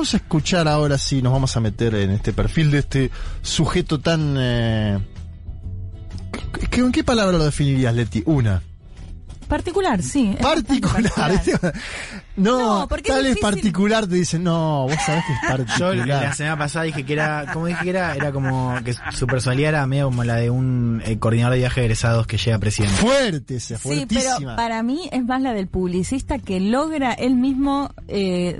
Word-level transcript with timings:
Vamos 0.00 0.14
a 0.14 0.16
escuchar 0.16 0.66
ahora 0.66 0.96
sí, 0.96 1.20
nos 1.20 1.30
vamos 1.30 1.54
a 1.58 1.60
meter 1.60 1.94
en 1.94 2.10
este 2.12 2.32
perfil 2.32 2.70
de 2.70 2.78
este 2.78 3.10
sujeto 3.42 4.00
tan... 4.00 4.34
Eh, 4.38 4.98
¿qué- 6.70 6.80
¿En 6.80 6.90
qué 6.90 7.04
palabra 7.04 7.36
lo 7.36 7.44
definirías, 7.44 7.94
Leti? 7.94 8.22
Una. 8.24 8.62
Particular, 9.50 10.02
sí. 10.02 10.34
Particular. 10.40 11.12
no, 12.36 12.80
No, 12.80 12.88
porque 12.88 13.10
tal 13.10 13.26
es 13.26 13.36
particular, 13.38 14.06
te 14.06 14.14
dicen, 14.14 14.42
no, 14.44 14.84
vos 14.84 14.94
sabés 15.04 15.22
que 15.26 15.32
es 15.32 15.40
Yo 15.78 15.86
particular. 15.88 16.06
la 16.22 16.32
semana 16.34 16.56
pasada 16.58 16.84
dije 16.86 17.04
que 17.04 17.12
era, 17.12 17.46
como 17.52 17.66
dije 17.66 17.82
que 17.84 17.90
era, 17.90 18.14
era 18.14 18.32
como 18.32 18.74
que 18.84 18.94
su 19.12 19.26
personalidad 19.26 19.70
era 19.70 19.86
medio 19.86 20.06
como 20.06 20.24
la 20.24 20.36
de 20.36 20.48
un 20.50 21.02
eh, 21.04 21.18
coordinador 21.18 21.52
de 21.54 21.58
viaje 21.58 21.80
de 21.80 21.86
egresados 21.86 22.26
que 22.26 22.38
llega 22.38 22.58
presidente. 22.58 22.96
Fuerte, 22.96 23.56
esa, 23.56 23.76
Sí, 23.76 23.82
fuertísima. 23.82 24.36
pero 24.38 24.56
para 24.56 24.82
mí 24.82 25.08
es 25.12 25.24
más 25.24 25.42
la 25.42 25.52
del 25.52 25.66
publicista 25.66 26.38
que 26.38 26.60
logra 26.60 27.12
él 27.12 27.34
mismo 27.34 27.90
eh, 28.08 28.58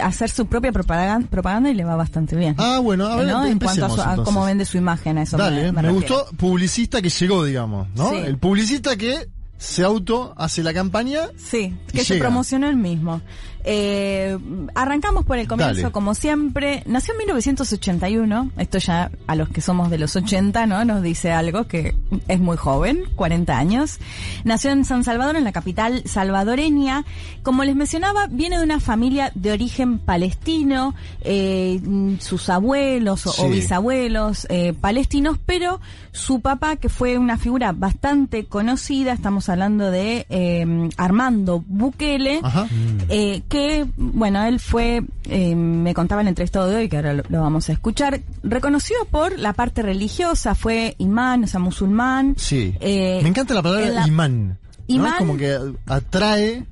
hacer 0.00 0.30
su 0.30 0.46
propia 0.46 0.70
propaganda, 0.72 1.26
propaganda 1.28 1.70
y 1.70 1.74
le 1.74 1.84
va 1.84 1.96
bastante 1.96 2.36
bien. 2.36 2.54
Ah, 2.58 2.78
bueno, 2.80 3.06
a 3.06 3.16
ver, 3.16 3.26
¿No? 3.26 3.46
En 3.46 3.58
cuanto 3.58 3.86
a, 3.86 3.90
su- 3.90 4.00
a 4.02 4.16
cómo 4.24 4.44
vende 4.44 4.64
su 4.64 4.76
imagen, 4.76 5.18
a 5.18 5.22
eso 5.22 5.36
Dale, 5.36 5.72
me, 5.72 5.72
me, 5.72 5.82
me 5.82 5.92
gustó 5.92 6.26
publicista 6.36 7.00
que 7.02 7.08
llegó, 7.08 7.44
digamos, 7.44 7.88
¿no? 7.96 8.10
Sí. 8.10 8.16
El 8.16 8.38
publicista 8.38 8.96
que 8.96 9.26
se 9.58 9.82
auto 9.82 10.32
hace 10.36 10.62
la 10.62 10.72
campaña. 10.72 11.28
Sí, 11.36 11.76
que 11.92 12.04
se 12.04 12.14
llega. 12.14 12.26
promocionó 12.26 12.68
él 12.68 12.76
mismo. 12.76 13.20
Eh, 13.64 14.38
arrancamos 14.74 15.24
por 15.24 15.38
el 15.38 15.46
comienzo, 15.48 15.74
Dale. 15.82 15.92
como 15.92 16.14
siempre. 16.14 16.82
Nació 16.86 17.12
en 17.14 17.18
1981. 17.18 18.50
Esto 18.56 18.78
ya 18.78 19.10
a 19.26 19.34
los 19.34 19.48
que 19.48 19.60
somos 19.60 19.90
de 19.90 19.98
los 19.98 20.16
80, 20.16 20.66
¿no? 20.66 20.84
Nos 20.84 21.02
dice 21.02 21.32
algo 21.32 21.66
que 21.66 21.94
es 22.28 22.40
muy 22.40 22.56
joven, 22.56 23.02
40 23.16 23.56
años. 23.58 23.98
Nació 24.44 24.70
en 24.70 24.84
San 24.84 25.04
Salvador, 25.04 25.36
en 25.36 25.44
la 25.44 25.52
capital 25.52 26.02
salvadoreña. 26.06 27.04
Como 27.42 27.64
les 27.64 27.76
mencionaba, 27.76 28.26
viene 28.28 28.58
de 28.58 28.64
una 28.64 28.80
familia 28.80 29.32
de 29.34 29.52
origen 29.52 29.98
palestino. 29.98 30.94
eh, 31.22 31.80
sus 32.20 32.48
abuelos 32.48 33.26
o, 33.38 33.48
bisabuelos 33.48 34.46
eh, 34.50 34.72
palestinos, 34.78 35.38
pero 35.44 35.80
su 36.12 36.40
papá, 36.40 36.76
que 36.76 36.88
fue 36.88 37.18
una 37.18 37.36
figura 37.38 37.72
bastante 37.72 38.44
conocida, 38.46 39.12
estamos 39.12 39.48
hablando 39.48 39.90
de 39.90 40.26
eh, 40.30 40.88
Armando 40.96 41.62
Bukele, 41.66 42.40
Ajá. 42.42 42.66
eh, 43.08 43.42
que, 43.48 43.86
bueno, 43.96 44.44
él 44.44 44.60
fue, 44.60 45.02
eh, 45.24 45.54
me 45.54 45.94
contaba 45.94 46.20
en 46.20 46.28
el 46.28 46.32
entrevistado 46.32 46.66
de 46.68 46.76
hoy, 46.76 46.88
que 46.88 46.96
ahora 46.96 47.14
lo, 47.14 47.22
lo 47.28 47.40
vamos 47.40 47.68
a 47.68 47.72
escuchar, 47.72 48.20
reconocido 48.42 49.04
por 49.10 49.38
la 49.38 49.52
parte 49.54 49.82
religiosa, 49.82 50.54
fue 50.54 50.94
imán, 50.98 51.44
o 51.44 51.46
sea, 51.46 51.60
musulmán. 51.60 52.34
Sí. 52.38 52.74
Eh, 52.80 53.20
Me 53.22 53.28
encanta 53.30 53.54
la 53.54 53.62
palabra 53.62 53.88
la- 53.88 54.06
imán. 54.06 54.48
¿no? 54.48 54.56
Imán- 54.86 55.14
Como 55.18 55.36
que 55.36 55.58
atrae. 55.86 56.64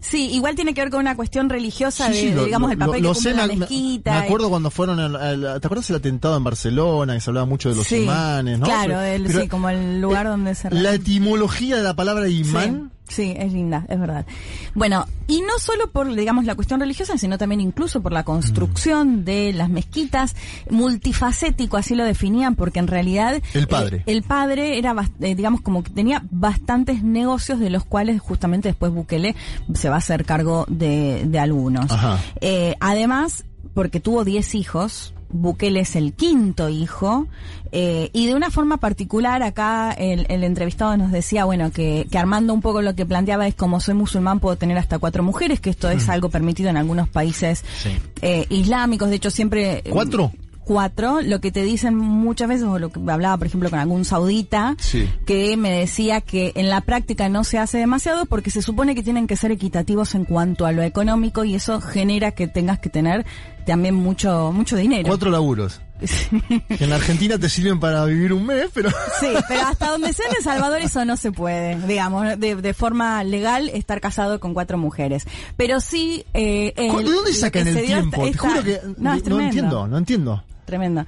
Sí, 0.00 0.30
igual 0.30 0.54
tiene 0.54 0.74
que 0.74 0.80
ver 0.80 0.90
con 0.90 1.00
una 1.00 1.16
cuestión 1.16 1.48
religiosa 1.50 2.06
Sí, 2.06 2.12
de, 2.12 2.20
sí, 2.20 2.26
de, 2.28 2.34
lo- 2.36 2.44
digamos, 2.44 2.70
el 2.70 2.78
papel 2.78 3.02
lo 3.02 3.12
que 3.14 3.20
sé, 3.20 3.30
cumple 3.30 3.34
la 3.42 3.46
me- 3.48 3.52
me- 3.54 3.58
mezquita. 3.60 4.12
Me 4.12 4.18
y- 4.18 4.22
acuerdo 4.26 4.48
cuando 4.48 4.70
fueron 4.70 5.00
al, 5.00 5.16
al- 5.16 5.60
¿Te 5.60 5.66
acuerdas 5.66 5.90
el 5.90 5.96
atentado 5.96 6.36
en 6.36 6.44
Barcelona? 6.44 7.14
Que 7.14 7.20
se 7.20 7.30
hablaba 7.30 7.46
mucho 7.46 7.68
de 7.70 7.74
los 7.76 7.86
Sí, 7.86 7.96
imanes, 8.04 8.58
¿no? 8.60 8.64
Claro, 8.66 8.82
Pero- 8.86 9.02
el- 9.02 9.24
pero, 9.24 9.40
sí, 9.40 9.48
como 9.48 9.68
el 9.70 10.00
lugar 10.00 10.26
eh, 10.26 10.28
donde 10.30 10.54
se 10.54 10.70
La 10.70 10.94
etimología 10.94 11.76
de 11.76 11.82
la 11.82 11.94
palabra 11.94 12.28
imán. 12.28 12.92
Sí, 13.08 13.34
es 13.36 13.52
linda, 13.52 13.84
es 13.88 13.98
verdad. 13.98 14.26
Bueno, 14.74 15.06
y 15.26 15.40
no 15.40 15.58
solo 15.58 15.90
por, 15.90 16.14
digamos, 16.14 16.44
la 16.44 16.54
cuestión 16.54 16.78
religiosa, 16.80 17.16
sino 17.18 17.38
también 17.38 17.60
incluso 17.60 18.00
por 18.02 18.12
la 18.12 18.20
Mm. 18.22 18.24
construcción 18.24 19.24
de 19.24 19.52
las 19.52 19.68
mezquitas, 19.70 20.34
multifacético, 20.70 21.76
así 21.76 21.94
lo 21.94 22.04
definían, 22.04 22.54
porque 22.54 22.78
en 22.78 22.86
realidad... 22.86 23.40
El 23.54 23.66
padre. 23.68 23.98
eh, 23.98 24.02
el 24.06 24.22
padre 24.22 24.78
era, 24.78 24.94
eh, 25.20 25.34
digamos, 25.34 25.60
como 25.60 25.82
que 25.82 25.90
tenía 25.90 26.22
bastantes 26.30 27.02
negocios 27.02 27.58
de 27.60 27.70
los 27.70 27.84
cuales 27.84 28.20
justamente 28.20 28.68
después 28.68 28.92
Bukele 28.92 29.34
se 29.74 29.88
va 29.88 29.96
a 29.96 29.98
hacer 29.98 30.24
cargo 30.24 30.64
de, 30.68 31.24
de 31.26 31.38
algunos. 31.38 31.90
Ajá. 31.90 32.18
Eh, 32.40 32.74
además, 32.80 33.44
porque 33.74 34.00
tuvo 34.00 34.24
10 34.24 34.54
hijos, 34.54 35.14
Bukele 35.30 35.80
es 35.80 35.94
el 35.96 36.12
quinto 36.14 36.68
hijo, 36.68 37.26
eh, 37.72 38.08
y 38.12 38.26
de 38.26 38.34
una 38.34 38.50
forma 38.50 38.78
particular 38.78 39.42
acá 39.42 39.92
el, 39.92 40.24
el 40.30 40.42
entrevistado 40.44 40.96
nos 40.96 41.12
decía, 41.12 41.44
bueno, 41.44 41.70
que, 41.70 42.06
que 42.10 42.18
Armando 42.18 42.54
un 42.54 42.62
poco 42.62 42.80
lo 42.80 42.94
que 42.94 43.04
planteaba 43.04 43.46
es 43.46 43.54
como 43.54 43.80
soy 43.80 43.94
musulmán 43.94 44.40
puedo 44.40 44.56
tener 44.56 44.78
hasta 44.78 44.98
cuatro 44.98 45.22
mujeres, 45.22 45.60
que 45.60 45.70
esto 45.70 45.90
es 45.90 46.08
algo 46.08 46.30
permitido 46.30 46.70
en 46.70 46.76
algunos 46.78 47.08
países 47.08 47.64
Sí. 47.78 47.90
eh, 48.22 48.46
islámicos, 48.48 49.10
de 49.10 49.16
hecho 49.16 49.30
siempre... 49.30 49.78
eh, 49.84 49.90
¿Cuatro? 49.90 50.32
Cuatro, 50.64 51.22
lo 51.22 51.40
que 51.40 51.50
te 51.50 51.62
dicen 51.62 51.96
muchas 51.96 52.46
veces, 52.46 52.64
o 52.64 52.78
lo 52.78 52.90
que 52.90 53.00
hablaba 53.10 53.38
por 53.38 53.46
ejemplo 53.46 53.70
con 53.70 53.78
algún 53.78 54.04
saudita, 54.04 54.76
Sí. 54.78 55.08
que 55.24 55.56
me 55.56 55.70
decía 55.70 56.20
que 56.20 56.52
en 56.56 56.68
la 56.68 56.82
práctica 56.82 57.30
no 57.30 57.42
se 57.42 57.56
hace 57.56 57.78
demasiado 57.78 58.26
porque 58.26 58.50
se 58.50 58.60
supone 58.60 58.94
que 58.94 59.02
tienen 59.02 59.26
que 59.26 59.36
ser 59.36 59.50
equitativos 59.50 60.14
en 60.14 60.26
cuanto 60.26 60.66
a 60.66 60.72
lo 60.72 60.82
económico 60.82 61.42
y 61.44 61.54
eso 61.54 61.80
genera 61.80 62.32
que 62.32 62.48
tengas 62.48 62.78
que 62.80 62.90
tener 62.90 63.24
también 63.68 63.94
mucho 63.94 64.50
mucho 64.52 64.76
dinero. 64.76 65.06
Cuatro 65.08 65.30
laburos. 65.30 65.80
Que 66.00 66.84
en 66.84 66.90
la 66.90 66.96
Argentina 66.96 67.38
te 67.38 67.48
sirven 67.48 67.80
para 67.80 68.04
vivir 68.04 68.32
un 68.32 68.46
mes, 68.46 68.68
pero. 68.72 68.88
Sí, 69.20 69.26
pero 69.48 69.62
hasta 69.66 69.90
donde 69.90 70.12
sea 70.12 70.26
en 70.30 70.36
El 70.36 70.42
Salvador 70.44 70.80
eso 70.80 71.04
no 71.04 71.16
se 71.16 71.32
puede, 71.32 71.76
digamos, 71.88 72.38
de, 72.38 72.54
de 72.54 72.74
forma 72.74 73.22
legal 73.24 73.68
estar 73.70 74.00
casado 74.00 74.38
con 74.38 74.54
cuatro 74.54 74.78
mujeres. 74.78 75.24
Pero 75.56 75.80
sí... 75.80 76.24
Eh, 76.34 76.72
el- 76.76 77.04
¿De 77.04 77.10
dónde 77.12 77.32
sacan 77.34 77.66
el 77.66 77.84
tiempo? 77.84 78.24
esta- 78.26 78.42
Te 78.42 78.48
juro 78.48 78.62
que 78.64 78.72
esta- 78.74 78.86
no, 78.96 79.12
es 79.14 79.22
tremendo. 79.24 79.44
entiendo, 79.48 79.88
no 79.88 79.98
entiendo. 79.98 80.44
Tremendo. 80.66 81.04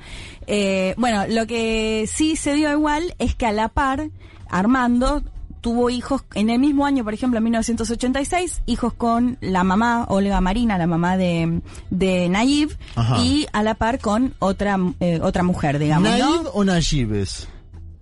Eh, 0.48 0.94
bueno, 0.96 1.24
lo 1.28 1.46
que 1.46 2.08
sí 2.12 2.34
se 2.34 2.54
dio 2.54 2.72
igual 2.72 3.14
es 3.20 3.34
que 3.36 3.46
a 3.46 3.52
la 3.52 3.68
par, 3.68 4.08
Armando 4.48 5.22
tuvo 5.60 5.90
hijos 5.90 6.24
en 6.34 6.50
el 6.50 6.58
mismo 6.58 6.86
año, 6.86 7.04
por 7.04 7.14
ejemplo, 7.14 7.38
en 7.38 7.44
1986, 7.44 8.62
hijos 8.66 8.94
con 8.94 9.38
la 9.40 9.64
mamá, 9.64 10.06
Olga 10.08 10.40
Marina, 10.40 10.78
la 10.78 10.86
mamá 10.86 11.16
de, 11.16 11.60
de 11.90 12.28
Nayib, 12.28 12.76
Ajá. 12.96 13.18
y 13.18 13.46
a 13.52 13.62
la 13.62 13.74
par 13.74 13.98
con 13.98 14.34
otra, 14.38 14.78
eh, 15.00 15.20
otra 15.22 15.42
mujer, 15.42 15.78
digamos, 15.78 16.10
¿Naib 16.10 16.24
¿no? 16.24 16.50
o 16.50 16.64
Najib 16.64 17.14
es? 17.14 17.48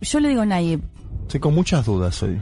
Yo 0.01 0.21
le 0.21 0.29
digo 0.29 0.45
Nayib. 0.45 0.81
Estoy 1.23 1.41
con 1.41 1.55
muchas 1.55 1.85
dudas 1.85 2.23
hoy. 2.23 2.41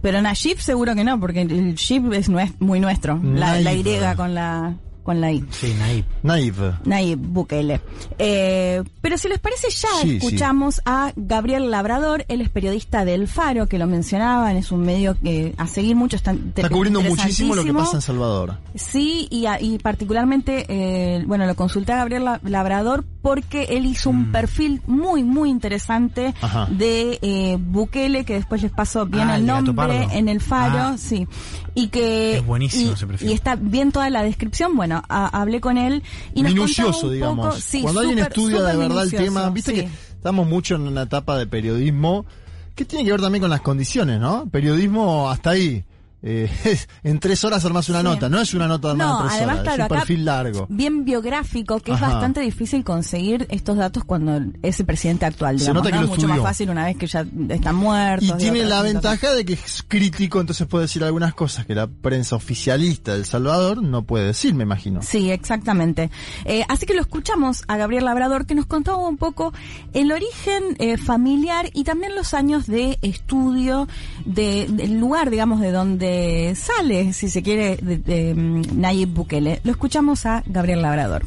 Pero 0.00 0.20
Nayib 0.20 0.58
seguro 0.58 0.94
que 0.94 1.04
no, 1.04 1.18
porque 1.20 1.42
el 1.42 1.74
Shib 1.74 2.12
es 2.12 2.28
muy 2.58 2.80
nuestro. 2.80 3.20
La, 3.22 3.60
la 3.60 3.72
Nayib. 3.72 3.86
Y 3.86 4.16
con 4.16 4.34
la, 4.34 4.74
con 5.02 5.20
la 5.20 5.32
I. 5.32 5.44
Sí, 5.50 5.74
Naib. 5.78 6.04
Naib. 6.22 6.54
Nayib 6.84 7.18
Bukele. 7.18 7.80
Eh, 8.18 8.82
pero 9.00 9.18
si 9.18 9.28
les 9.28 9.38
parece 9.38 9.68
ya 9.70 9.88
Sí, 10.02 10.16
escuchamos 10.16 10.80
a 10.84 11.12
Gabriel 11.16 11.70
Labrador, 11.70 12.24
él 12.28 12.40
es 12.40 12.48
periodista 12.48 13.04
del 13.04 13.28
Faro, 13.28 13.66
que 13.66 13.78
lo 13.78 13.86
mencionaban, 13.86 14.56
es 14.56 14.70
un 14.72 14.80
medio 14.82 15.16
que 15.18 15.54
a 15.56 15.66
seguir 15.66 15.96
mucho 15.96 16.16
está, 16.16 16.32
Está 16.32 16.68
cubriendo 16.68 17.00
muchísimo 17.00 17.54
lo 17.54 17.64
que 17.64 17.72
pasa 17.74 17.96
en 17.96 18.02
Salvador. 18.02 18.58
Sí, 18.74 19.26
y, 19.30 19.46
a- 19.46 19.60
y 19.60 19.78
particularmente, 19.78 20.66
eh, 20.68 21.24
bueno, 21.26 21.46
lo 21.46 21.54
consulté 21.54 21.92
a 21.92 21.96
Gabriel 21.96 22.24
La- 22.24 22.40
Labrador 22.44 23.04
porque 23.22 23.64
él 23.70 23.86
hizo 23.86 24.10
un 24.10 24.32
perfil 24.32 24.82
muy, 24.86 25.22
muy 25.24 25.48
interesante 25.50 26.30
Mm. 26.40 26.44
Ajá. 26.44 26.66
de 26.70 27.18
eh, 27.22 27.56
Bukele, 27.58 28.24
que 28.24 28.34
después 28.34 28.62
les 28.62 28.72
paso 28.72 29.06
bien 29.06 29.28
Ah, 29.30 29.36
el 29.36 29.46
nombre 29.46 30.08
en 30.12 30.28
el 30.28 30.40
Faro, 30.40 30.78
Ah. 30.78 30.96
sí. 30.98 31.26
Y 31.74 31.88
que... 31.88 32.38
Es 32.38 32.46
buenísimo 32.46 32.90
y- 32.90 32.94
ese 32.94 33.06
perfil. 33.06 33.30
Y 33.30 33.32
está 33.32 33.56
bien 33.56 33.92
toda 33.92 34.10
la 34.10 34.22
descripción, 34.22 34.76
bueno, 34.76 34.91
a- 34.92 35.40
hablé 35.40 35.60
con 35.60 35.78
él 35.78 36.02
y 36.34 36.42
nos 36.42 36.52
Minucioso, 36.52 37.06
un 37.06 37.12
digamos. 37.14 37.46
poco- 37.46 37.60
sí, 37.60 37.82
Cuando 37.82 38.00
alguien 38.00 38.18
súper- 38.18 38.32
estudia 38.38 38.62
de 38.62 38.76
verdad 38.76 39.04
el 39.04 39.10
tema, 39.12 39.50
viste 39.50 39.70
sí. 39.72 39.80
que 39.82 39.88
estamos 40.14 40.46
mucho 40.46 40.74
en 40.74 40.82
una 40.82 41.02
etapa 41.02 41.36
de 41.38 41.46
periodismo 41.46 42.26
¿Qué 42.74 42.86
tiene 42.86 43.04
que 43.04 43.10
ver 43.10 43.20
también 43.20 43.42
con 43.42 43.50
las 43.50 43.60
condiciones, 43.60 44.18
no? 44.18 44.48
Periodismo 44.50 45.28
hasta 45.30 45.50
ahí. 45.50 45.84
Eh, 46.22 46.48
en 47.02 47.18
tres 47.18 47.42
horas 47.44 47.64
armas 47.64 47.88
una 47.88 47.98
Sí. 47.98 48.04
nota, 48.04 48.28
no 48.28 48.40
es 48.40 48.54
una 48.54 48.68
nota 48.68 48.92
armada 48.92 49.10
No, 49.10 49.20
en 49.22 49.26
tres 49.28 49.36
además, 49.38 49.54
horas, 49.60 49.64
claro, 49.74 49.82
es 49.84 49.90
un 49.90 49.96
perfil 49.98 50.24
largo. 50.24 50.66
bien 50.70 51.04
biográfico, 51.04 51.80
que 51.80 51.92
es 51.92 52.00
bastante 52.00 52.40
difícil 52.40 52.84
conseguir 52.84 53.46
estos 53.50 53.76
datos 53.76 54.04
cuando 54.04 54.40
es 54.62 54.78
el 54.80 54.86
presidente 54.86 55.26
actual. 55.26 55.58
Se 55.58 55.64
Digamos, 55.64 55.82
nota 55.82 55.90
que 55.90 55.96
¿no? 55.96 56.02
lo 56.02 56.08
Mucho 56.08 56.20
estudió. 56.22 56.34
más 56.42 56.50
fácil 56.50 56.70
una 56.70 56.84
vez 56.84 56.96
que 56.96 57.06
ya 57.06 57.26
están 57.48 57.74
muertos. 57.74 58.28
Y 58.28 58.32
tiene 58.38 58.64
la 58.64 58.82
ventaja 58.82 59.32
de 59.32 59.44
que 59.44 59.54
es 59.54 59.84
crítico, 59.86 60.40
entonces 60.40 60.66
puede 60.66 60.84
decir 60.84 61.02
algunas 61.04 61.34
cosas 61.34 61.66
que 61.66 61.74
la 61.74 61.86
prensa 61.88 62.36
oficialista 62.36 63.12
de 63.12 63.18
El 63.18 63.24
Salvador 63.24 63.82
no 63.82 64.02
puede 64.02 64.26
decir, 64.26 64.54
me 64.54 64.62
imagino. 64.62 65.02
Sí, 65.02 65.30
exactamente. 65.30 66.10
Eh, 66.44 66.64
así 66.68 66.86
que 66.86 66.94
lo 66.94 67.00
escuchamos 67.00 67.64
a 67.68 67.76
Gabriel 67.76 68.04
Labrador 68.04 68.46
que 68.46 68.54
nos 68.54 68.66
contaba 68.66 68.98
un 69.08 69.16
poco 69.16 69.52
el 69.92 70.12
origen 70.12 70.76
eh, 70.78 70.96
familiar 70.98 71.68
y 71.72 71.84
también 71.84 72.14
los 72.14 72.32
años 72.34 72.66
de 72.66 72.98
estudio 73.02 73.88
de- 74.24 74.66
del 74.68 74.98
lugar, 74.98 75.30
digamos, 75.30 75.60
de 75.60 75.72
donde 75.72 76.54
sale, 76.56 77.12
si 77.12 77.28
se 77.28 77.42
quiere, 77.42 77.76
de, 77.76 77.98
de, 77.98 78.34
mm, 78.34 78.62
Nayib 78.80 79.08
Bukele. 79.10 79.60
Lo 79.64 79.70
escuchamos 79.72 80.26
a 80.26 80.42
Gabriel 80.46 80.82
Labrador. 80.82 81.24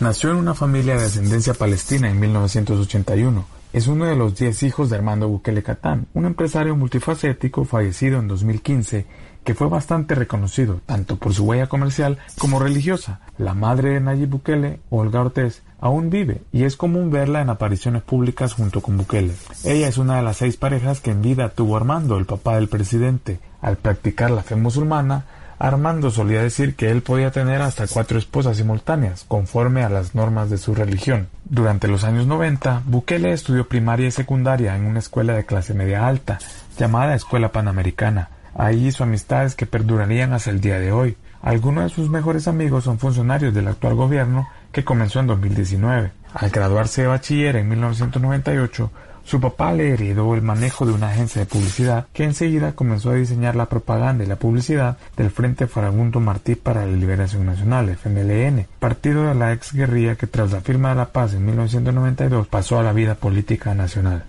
Nació 0.00 0.30
en 0.30 0.36
una 0.36 0.54
familia 0.54 0.96
de 0.96 1.04
ascendencia 1.06 1.52
palestina 1.54 2.08
en 2.10 2.18
1981. 2.18 3.44
Es 3.72 3.86
uno 3.86 4.06
de 4.06 4.16
los 4.16 4.36
10 4.36 4.64
hijos 4.64 4.90
de 4.90 4.96
Armando 4.96 5.28
Bukele 5.28 5.62
Catán, 5.62 6.08
un 6.12 6.24
empresario 6.24 6.74
multifacético 6.74 7.64
fallecido 7.64 8.18
en 8.18 8.26
2015 8.26 9.06
que 9.44 9.54
fue 9.54 9.68
bastante 9.68 10.16
reconocido 10.16 10.80
tanto 10.86 11.16
por 11.16 11.32
su 11.32 11.44
huella 11.44 11.68
comercial 11.68 12.18
como 12.36 12.58
religiosa. 12.58 13.20
La 13.38 13.54
madre 13.54 13.90
de 13.90 14.00
Nayib 14.00 14.28
Bukele, 14.28 14.80
Olga 14.90 15.20
Ortiz, 15.20 15.62
aún 15.78 16.10
vive 16.10 16.42
y 16.52 16.64
es 16.64 16.76
común 16.76 17.12
verla 17.12 17.42
en 17.42 17.48
apariciones 17.48 18.02
públicas 18.02 18.54
junto 18.54 18.80
con 18.80 18.96
Bukele. 18.96 19.34
Ella 19.64 19.86
es 19.86 19.98
una 19.98 20.16
de 20.16 20.22
las 20.22 20.38
seis 20.38 20.56
parejas 20.56 21.00
que 21.00 21.12
en 21.12 21.22
vida 21.22 21.50
tuvo 21.50 21.76
Armando, 21.76 22.18
el 22.18 22.26
papá 22.26 22.56
del 22.56 22.68
presidente. 22.68 23.38
Al 23.60 23.76
practicar 23.76 24.32
la 24.32 24.42
fe 24.42 24.56
musulmana, 24.56 25.26
Armando 25.62 26.10
solía 26.10 26.40
decir 26.40 26.74
que 26.74 26.90
él 26.90 27.02
podía 27.02 27.32
tener 27.32 27.60
hasta 27.60 27.86
cuatro 27.86 28.18
esposas 28.18 28.56
simultáneas, 28.56 29.26
conforme 29.28 29.84
a 29.84 29.90
las 29.90 30.14
normas 30.14 30.48
de 30.48 30.56
su 30.56 30.74
religión. 30.74 31.28
Durante 31.44 31.86
los 31.86 32.02
años 32.02 32.26
90, 32.26 32.84
Bukele 32.86 33.30
estudió 33.30 33.68
primaria 33.68 34.06
y 34.08 34.10
secundaria 34.10 34.74
en 34.74 34.86
una 34.86 35.00
escuela 35.00 35.34
de 35.34 35.44
clase 35.44 35.74
media 35.74 36.06
alta, 36.06 36.38
llamada 36.78 37.14
Escuela 37.14 37.52
Panamericana. 37.52 38.30
Ahí 38.54 38.86
hizo 38.86 39.04
amistades 39.04 39.54
que 39.54 39.66
perdurarían 39.66 40.32
hasta 40.32 40.48
el 40.48 40.62
día 40.62 40.78
de 40.78 40.92
hoy. 40.92 41.18
Algunos 41.42 41.84
de 41.84 41.90
sus 41.90 42.08
mejores 42.08 42.48
amigos 42.48 42.84
son 42.84 42.98
funcionarios 42.98 43.52
del 43.52 43.68
actual 43.68 43.96
gobierno 43.96 44.48
que 44.72 44.82
comenzó 44.82 45.20
en 45.20 45.26
2019. 45.26 46.12
Al 46.32 46.48
graduarse 46.48 47.02
de 47.02 47.08
bachiller 47.08 47.56
en 47.56 47.68
1998, 47.68 48.90
su 49.30 49.40
papá 49.40 49.72
le 49.72 49.92
heredó 49.92 50.34
el 50.34 50.42
manejo 50.42 50.84
de 50.84 50.92
una 50.92 51.10
agencia 51.10 51.40
de 51.40 51.46
publicidad 51.46 52.06
que 52.12 52.24
enseguida 52.24 52.72
comenzó 52.72 53.10
a 53.10 53.14
diseñar 53.14 53.54
la 53.54 53.66
propaganda 53.66 54.24
y 54.24 54.26
la 54.26 54.34
publicidad 54.34 54.98
del 55.16 55.30
Frente 55.30 55.68
Farabundo 55.68 56.18
Martí 56.18 56.56
para 56.56 56.84
la 56.84 56.96
Liberación 56.96 57.46
Nacional, 57.46 57.90
FMLN, 57.90 58.66
partido 58.80 59.28
de 59.28 59.36
la 59.36 59.52
ex 59.52 59.72
guerrilla 59.72 60.16
que 60.16 60.26
tras 60.26 60.50
la 60.50 60.62
firma 60.62 60.88
de 60.88 60.96
la 60.96 61.12
paz 61.12 61.34
en 61.34 61.46
1992 61.46 62.48
pasó 62.48 62.80
a 62.80 62.82
la 62.82 62.92
vida 62.92 63.14
política 63.14 63.72
nacional. 63.72 64.24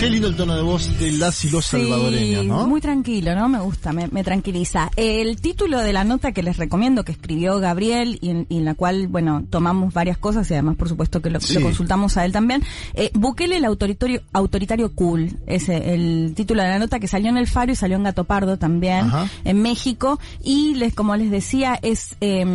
Qué 0.00 0.08
lindo 0.08 0.28
el 0.28 0.34
tono 0.36 0.56
de 0.56 0.62
voz 0.62 0.98
de 0.98 1.12
las 1.12 1.44
y 1.44 1.50
los 1.50 1.66
salvadoreños, 1.66 2.46
¿no? 2.46 2.66
Muy 2.66 2.80
tranquilo, 2.80 3.34
¿no? 3.34 3.50
Me 3.50 3.60
gusta, 3.60 3.92
me, 3.92 4.08
me 4.08 4.24
tranquiliza. 4.24 4.90
El 4.96 5.38
título 5.42 5.78
de 5.80 5.92
la 5.92 6.04
nota 6.04 6.32
que 6.32 6.42
les 6.42 6.56
recomiendo, 6.56 7.04
que 7.04 7.12
escribió 7.12 7.58
Gabriel, 7.60 8.18
y 8.22 8.30
en, 8.30 8.46
y 8.48 8.56
en 8.56 8.64
la 8.64 8.74
cual, 8.74 9.08
bueno, 9.08 9.44
tomamos 9.50 9.92
varias 9.92 10.16
cosas 10.16 10.50
y 10.50 10.54
además, 10.54 10.76
por 10.76 10.88
supuesto, 10.88 11.20
que 11.20 11.28
lo, 11.28 11.38
Sí. 11.38 11.52
lo 11.52 11.60
consultamos 11.60 12.16
a 12.16 12.24
él 12.24 12.32
también. 12.32 12.62
Eh, 12.94 13.10
Bukele, 13.12 13.58
el 13.58 13.64
autoritario, 13.66 14.22
autoritario 14.32 14.94
cool, 14.94 15.36
es 15.46 15.68
el 15.68 16.32
título 16.34 16.62
de 16.62 16.68
la 16.70 16.78
nota 16.78 16.98
que 16.98 17.06
salió 17.06 17.28
en 17.28 17.36
El 17.36 17.46
Faro 17.46 17.70
y 17.72 17.76
salió 17.76 17.98
en 17.98 18.04
Gato 18.04 18.24
Pardo 18.24 18.56
también, 18.56 19.04
Ajá. 19.04 19.28
en 19.44 19.60
México. 19.60 20.18
Y 20.42 20.76
les, 20.76 20.94
como 20.94 21.14
les 21.16 21.30
decía, 21.30 21.78
es 21.82 22.16
eh, 22.22 22.46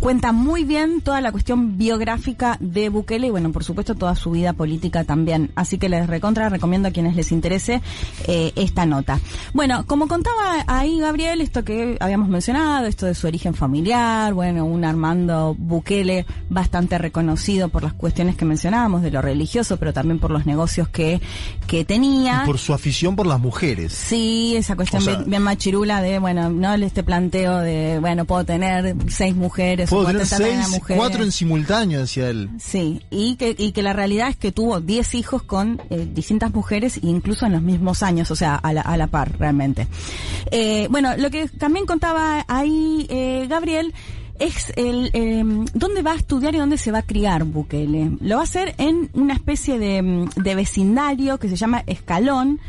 cuenta 0.00 0.32
muy 0.32 0.64
bien 0.64 1.02
toda 1.02 1.20
la 1.20 1.32
cuestión 1.32 1.76
biográfica 1.76 2.56
de 2.60 2.88
Bukele 2.88 3.26
y, 3.26 3.30
bueno, 3.30 3.52
por 3.52 3.62
supuesto, 3.62 3.94
toda 3.94 4.16
su 4.16 4.30
vida 4.30 4.54
política 4.54 5.04
también. 5.04 5.50
Así 5.54 5.76
que 5.76 5.90
les 5.90 6.06
recontra 6.06 6.48
recomiendo 6.62 6.86
a 6.88 6.92
quienes 6.92 7.16
les 7.16 7.32
interese 7.32 7.82
eh, 8.28 8.52
esta 8.54 8.86
nota. 8.86 9.18
Bueno, 9.52 9.84
como 9.84 10.06
contaba 10.06 10.62
ahí 10.68 11.00
Gabriel, 11.00 11.40
esto 11.40 11.64
que 11.64 11.96
habíamos 11.98 12.28
mencionado, 12.28 12.86
esto 12.86 13.04
de 13.06 13.16
su 13.16 13.26
origen 13.26 13.52
familiar, 13.52 14.32
bueno, 14.32 14.64
un 14.64 14.84
Armando 14.84 15.56
Bukele 15.58 16.24
bastante 16.48 16.98
reconocido 16.98 17.68
por 17.68 17.82
las 17.82 17.94
cuestiones 17.94 18.36
que 18.36 18.44
mencionábamos, 18.44 19.02
de 19.02 19.10
lo 19.10 19.20
religioso, 19.20 19.76
pero 19.76 19.92
también 19.92 20.20
por 20.20 20.30
los 20.30 20.46
negocios 20.46 20.88
que, 20.88 21.20
que 21.66 21.84
tenía. 21.84 22.42
Y 22.44 22.46
por 22.46 22.58
su 22.58 22.72
afición 22.72 23.16
por 23.16 23.26
las 23.26 23.40
mujeres. 23.40 23.92
Sí, 23.92 24.54
esa 24.56 24.76
cuestión 24.76 25.02
O 25.02 25.04
sea- 25.04 25.16
bien, 25.16 25.30
bien 25.30 25.42
machirula 25.42 26.00
de, 26.00 26.20
bueno, 26.20 26.48
no 26.48 26.72
este 26.74 27.02
planteo 27.02 27.58
de, 27.58 27.98
bueno, 28.00 28.24
puedo 28.24 28.44
tener 28.44 28.94
seis 29.08 29.34
mujeres, 29.34 29.90
Puedo 29.90 30.06
tener 30.06 30.26
seis, 30.26 30.54
una 30.58 30.68
mujer. 30.68 30.96
cuatro 30.96 31.24
en 31.24 31.32
simultáneo, 31.32 32.00
decía 32.02 32.28
él. 32.30 32.50
Sí, 32.60 33.00
y 33.10 33.34
que, 33.34 33.52
y 33.58 33.72
que 33.72 33.82
la 33.82 33.92
realidad 33.92 34.28
es 34.28 34.36
que 34.36 34.52
tuvo 34.52 34.80
10 34.80 35.14
hijos 35.16 35.42
con 35.42 35.80
eh, 35.90 36.06
distintas 36.12 36.51
mujeres, 36.54 36.98
incluso 37.02 37.46
en 37.46 37.52
los 37.52 37.62
mismos 37.62 38.02
años, 38.02 38.30
o 38.30 38.36
sea, 38.36 38.56
a 38.56 38.72
la, 38.72 38.82
a 38.82 38.96
la 38.96 39.06
par, 39.06 39.38
realmente. 39.38 39.86
Eh, 40.50 40.86
bueno, 40.90 41.16
lo 41.16 41.30
que 41.30 41.48
también 41.48 41.86
contaba 41.86 42.44
ahí 42.48 43.06
eh, 43.08 43.46
Gabriel 43.48 43.94
es 44.38 44.72
el 44.76 45.10
eh, 45.12 45.44
dónde 45.74 46.02
va 46.02 46.12
a 46.12 46.16
estudiar 46.16 46.54
y 46.54 46.58
dónde 46.58 46.76
se 46.76 46.90
va 46.90 46.98
a 46.98 47.02
criar 47.02 47.44
Bukele. 47.44 48.16
Lo 48.20 48.36
va 48.36 48.42
a 48.42 48.44
hacer 48.44 48.74
en 48.78 49.10
una 49.14 49.34
especie 49.34 49.78
de, 49.78 50.02
mm, 50.02 50.28
de 50.42 50.54
vecindario 50.54 51.38
que 51.38 51.48
se 51.48 51.56
llama 51.56 51.84
Escalón, 51.86 52.60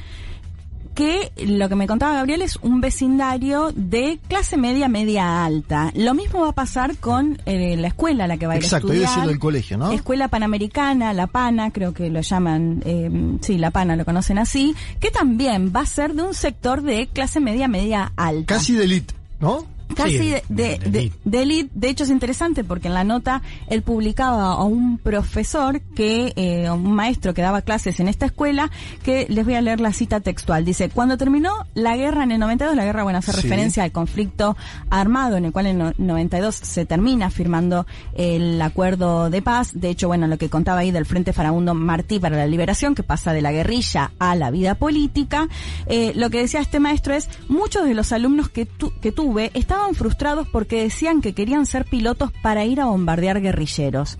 que 0.94 1.31
lo 1.45 1.69
que 1.69 1.75
me 1.75 1.88
contaba 1.88 2.13
Gabriel 2.16 2.42
es 2.42 2.57
un 2.57 2.81
vecindario 2.81 3.72
de 3.75 4.19
clase 4.28 4.57
media, 4.57 4.88
media 4.88 5.44
alta. 5.45 5.92
Lo 5.95 6.13
mismo 6.13 6.42
va 6.42 6.50
a 6.50 6.54
pasar 6.54 6.98
con 6.98 7.40
eh, 7.45 7.75
la 7.78 7.88
escuela 7.88 8.25
a 8.25 8.28
la 8.28 8.38
que 8.38 8.48
va 8.48 8.54
a 8.54 8.57
ir 8.57 8.63
Exacto, 8.63 8.92
a 8.92 8.95
estudiar. 8.95 9.28
del 9.28 9.40
colegio, 9.40 9.78
¿no? 9.78 9.92
Escuela 9.92 10.28
Panamericana, 10.28 11.13
La 11.13 11.28
Pana, 11.28 11.72
creo 11.72 11.94
que 11.94 12.10
lo 12.10 12.22
llaman, 12.22 12.81
eh, 12.86 13.10
sí, 13.42 13.57
La 13.57 13.72
Pana 13.72 13.95
lo 13.95 14.06
conocen 14.06 14.38
así, 14.38 14.75
que 15.00 15.12
también 15.12 15.72
va 15.75 15.81
a 15.81 15.86
ser 15.86 16.13
de 16.13 16.24
un 16.24 16.34
sector 16.34 16.81
de 16.81 17.07
clase 17.07 17.40
media, 17.40 17.68
media 17.68 18.12
alta. 18.16 18.56
Casi 18.56 18.74
de 18.74 18.84
elite, 18.86 19.13
¿no? 19.40 19.66
Casi 19.95 20.18
Sí, 20.18 20.30
de, 20.30 20.44
de, 20.50 20.80
de 20.89 21.12
de- 21.24 21.41
elite. 21.44 21.88
hecho 21.89 22.03
es 22.03 22.09
interesante 22.09 22.63
porque 22.63 22.88
en 22.88 22.94
la 22.95 23.03
nota 23.03 23.41
él 23.68 23.81
publicaba 23.83 24.53
a 24.53 24.63
un 24.63 24.97
profesor 24.97 25.81
que, 25.95 26.33
eh, 26.35 26.69
un 26.71 26.94
maestro 26.94 27.33
que 27.33 27.41
daba 27.41 27.62
clases 27.62 28.00
en 28.00 28.07
esta 28.07 28.25
escuela, 28.25 28.71
que 29.03 29.27
les 29.30 29.45
voy 29.45 29.53
a 29.56 29.62
leer 29.62 29.80
la 29.80 29.94
cita 29.94 30.19
textual. 30.19 30.65
Dice, 30.65 30.89
cuando 30.89 31.18
terminó 31.18 31.52
la 31.75 31.95
guerra 31.95 32.23
en 32.23 32.31
el 32.31 32.40
92, 32.40 32.75
la 32.75 32.85
guerra, 32.85 33.04
bueno, 33.04 33.19
hace 33.19 33.33
Sí. 33.33 33.42
referencia 33.42 33.83
al 33.83 33.92
conflicto 33.92 34.57
armado 34.90 35.37
en 35.37 35.45
el 35.45 35.52
cual 35.52 35.68
en 35.68 35.81
el 35.81 35.94
92 35.97 36.56
se 36.56 36.85
termina 36.85 37.30
firmando 37.30 37.85
el 38.16 38.61
acuerdo 38.61 39.30
de 39.30 39.42
paz. 39.42 39.71
De 39.73 39.90
hecho, 39.90 40.07
bueno, 40.07 40.28
lo 40.28 40.37
que 40.37 40.49
contaba 40.49 40.80
ahí 40.80 40.92
del 40.92 41.06
Frente 41.06 41.33
Farabundo 41.33 41.73
Martí 41.75 42.19
para 42.19 42.37
la 42.37 42.47
Liberación, 42.47 42.95
que 42.95 43.04
pasa 43.04 43.33
de 43.33 43.42
la 43.42 43.52
guerrilla 43.52 44.11
a 44.19 44.35
la 44.35 44.49
vida 44.49 44.75
política, 44.75 45.47
eh, 45.87 46.13
lo 46.16 46.30
que 46.30 46.40
decía 46.40 46.61
este 46.61 46.80
maestro 46.80 47.13
es, 47.13 47.30
muchos 47.47 47.85
de 47.85 47.94
los 47.94 48.11
alumnos 48.11 48.49
que, 48.49 48.66
tu- 48.66 48.92
que 49.02 49.11
tuve 49.11 49.52
estaban 49.73 49.95
frustrados 49.95 50.47
porque 50.47 50.83
decían 50.83 51.19
que 51.21 51.33
querían 51.33 51.65
ser 51.65 51.85
pilotos 51.85 52.31
para 52.44 52.63
ir 52.63 52.80
a 52.80 52.85
bombardear 52.85 53.42
guerrilleros. 53.42 54.19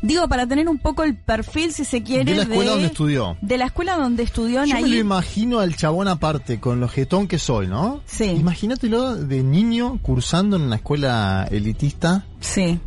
Digo, 0.00 0.28
para 0.28 0.46
tener 0.46 0.66
un 0.66 0.78
poco 0.78 1.02
el 1.02 1.14
perfil, 1.14 1.72
si 1.72 1.84
se 1.84 2.02
quiere, 2.02 2.24
De 2.24 2.36
la 2.36 2.42
escuela 2.44 2.70
donde 2.70 2.86
estudió. 2.86 3.36
De 3.42 3.58
la 3.58 3.66
escuela 3.66 3.96
donde 3.96 4.22
estudió 4.22 4.64
Yo 4.64 4.74
me 4.74 4.88
lo 4.88 4.96
imagino 4.96 5.60
al 5.60 5.76
chabón 5.76 6.08
aparte, 6.08 6.58
con 6.58 6.80
lo 6.80 6.88
jetón 6.88 7.28
que 7.28 7.38
soy, 7.38 7.66
¿no? 7.66 8.00
Sí. 8.06 8.24
Imagínatelo 8.24 9.14
de 9.14 9.42
niño 9.42 9.98
cursando 10.00 10.56
en 10.56 10.62
una 10.62 10.76
escuela 10.76 11.46
elitista. 11.50 12.24
Sí. 12.40 12.80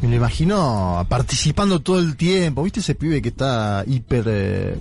Me 0.00 0.08
lo 0.08 0.14
imagino 0.14 1.04
participando 1.08 1.80
todo 1.80 1.98
el 1.98 2.16
tiempo. 2.16 2.62
¿Viste 2.62 2.78
ese 2.80 2.94
pibe 2.94 3.20
que 3.20 3.30
está 3.30 3.82
hiper 3.86 4.24
eh, 4.28 4.78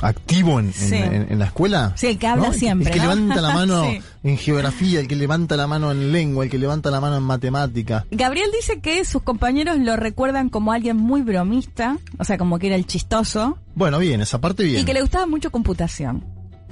activo 0.00 0.58
en, 0.60 0.66
en- 0.66 0.72
Sí. 0.72 0.94
en- 0.94 1.26
en 1.30 1.38
la 1.38 1.46
escuela? 1.46 1.92
Sí, 1.96 2.06
el 2.08 2.18
que 2.18 2.26
habla 2.26 2.48
¿No? 2.48 2.52
siempre, 2.54 2.88
El 2.88 2.92
que 2.94 2.98
¿no? 3.06 3.14
levanta 3.14 3.40
la 3.40 3.50
mano 3.54 3.84
Sí. 3.84 4.00
en 4.24 4.38
geografía, 4.38 5.00
el 5.00 5.08
que 5.08 5.16
levanta 5.16 5.56
la 5.56 5.66
mano 5.66 5.90
en 5.92 6.12
lengua, 6.12 6.44
el 6.44 6.50
que 6.50 6.58
levanta 6.58 6.90
la 6.90 7.00
mano 7.00 7.16
en 7.16 7.22
matemática. 7.22 8.04
Gabriel 8.10 8.50
dice 8.58 8.80
que 8.80 9.04
sus 9.04 9.22
compañeros 9.22 9.78
lo 9.78 9.96
recuerdan 9.96 10.48
como 10.48 10.72
alguien 10.72 10.96
muy 10.96 11.22
bromista, 11.22 11.98
o 12.18 12.24
sea, 12.24 12.38
como 12.38 12.58
que 12.58 12.68
era 12.68 12.76
el 12.76 12.86
chistoso, 12.86 13.58
Bueno, 13.74 13.98
bien, 13.98 14.20
esa 14.20 14.40
parte 14.40 14.64
bien. 14.64 14.80
y 14.80 14.84
que 14.84 14.94
le 14.94 15.00
gustaba 15.02 15.26
mucho 15.26 15.50
computación. 15.50 16.24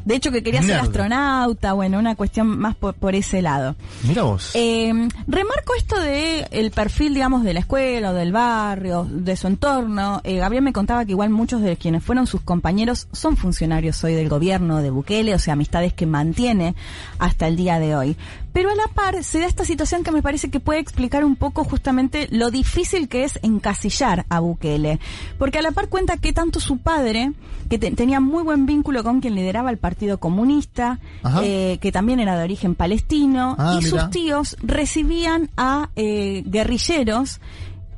De 0.04 0.14
hecho 0.14 0.30
que 0.30 0.42
quería 0.42 0.62
ser 0.62 0.78
astronauta, 0.78 1.72
bueno, 1.72 1.98
una 1.98 2.14
cuestión 2.14 2.58
más 2.58 2.74
por, 2.76 2.94
por 2.94 3.14
ese 3.14 3.42
lado. 3.42 3.74
Mira 4.02 4.22
vos. 4.22 4.52
Eh, 4.54 4.92
remarco 5.26 5.74
esto 5.76 6.00
de 6.00 6.46
el 6.50 6.70
perfil, 6.70 7.14
digamos, 7.14 7.44
de 7.44 7.54
la 7.54 7.60
escuela 7.60 8.10
o 8.10 8.14
del 8.14 8.32
barrio, 8.32 9.06
de 9.10 9.36
su 9.36 9.46
entorno. 9.46 10.20
Eh, 10.24 10.36
Gabriel 10.36 10.64
me 10.64 10.72
contaba 10.72 11.04
que 11.04 11.12
igual 11.12 11.30
muchos 11.30 11.62
de 11.62 11.76
quienes 11.76 12.02
fueron 12.02 12.26
sus 12.26 12.40
compañeros 12.40 13.08
son 13.12 13.36
funcionarios 13.36 14.02
hoy 14.04 14.14
del 14.14 14.28
gobierno 14.28 14.82
de 14.82 14.90
Bukele, 14.90 15.34
o 15.34 15.38
sea, 15.38 15.54
amistades 15.54 15.92
que 15.92 16.06
mantiene 16.06 16.74
hasta 17.18 17.46
el 17.46 17.56
día 17.56 17.78
de 17.78 17.96
hoy. 17.96 18.16
Pero 18.52 18.70
a 18.70 18.74
la 18.74 18.88
par 18.88 19.22
se 19.22 19.38
da 19.38 19.46
esta 19.46 19.64
situación 19.64 20.02
que 20.02 20.10
me 20.10 20.22
parece 20.22 20.50
que 20.50 20.58
puede 20.60 20.80
explicar 20.80 21.24
un 21.24 21.36
poco 21.36 21.62
justamente 21.64 22.26
lo 22.32 22.50
difícil 22.50 23.08
que 23.08 23.24
es 23.24 23.38
encasillar 23.42 24.26
a 24.28 24.40
Bukele. 24.40 24.98
Porque 25.38 25.58
a 25.58 25.62
la 25.62 25.70
par 25.70 25.88
cuenta 25.88 26.16
que 26.16 26.32
tanto 26.32 26.58
su 26.58 26.78
padre, 26.78 27.32
que 27.68 27.78
te- 27.78 27.92
tenía 27.92 28.18
muy 28.20 28.42
buen 28.42 28.66
vínculo 28.66 29.04
con 29.04 29.20
quien 29.20 29.36
lideraba 29.36 29.70
el 29.70 29.78
Partido 29.78 30.18
Comunista, 30.18 30.98
eh, 31.42 31.78
que 31.80 31.92
también 31.92 32.18
era 32.18 32.36
de 32.36 32.42
origen 32.44 32.74
palestino, 32.74 33.54
Ah, 33.58 33.74
y 33.80 33.84
mira. 33.84 33.88
sus 34.02 34.10
tíos 34.10 34.56
recibían 34.62 35.50
a 35.56 35.90
eh, 35.96 36.42
guerrilleros 36.46 37.40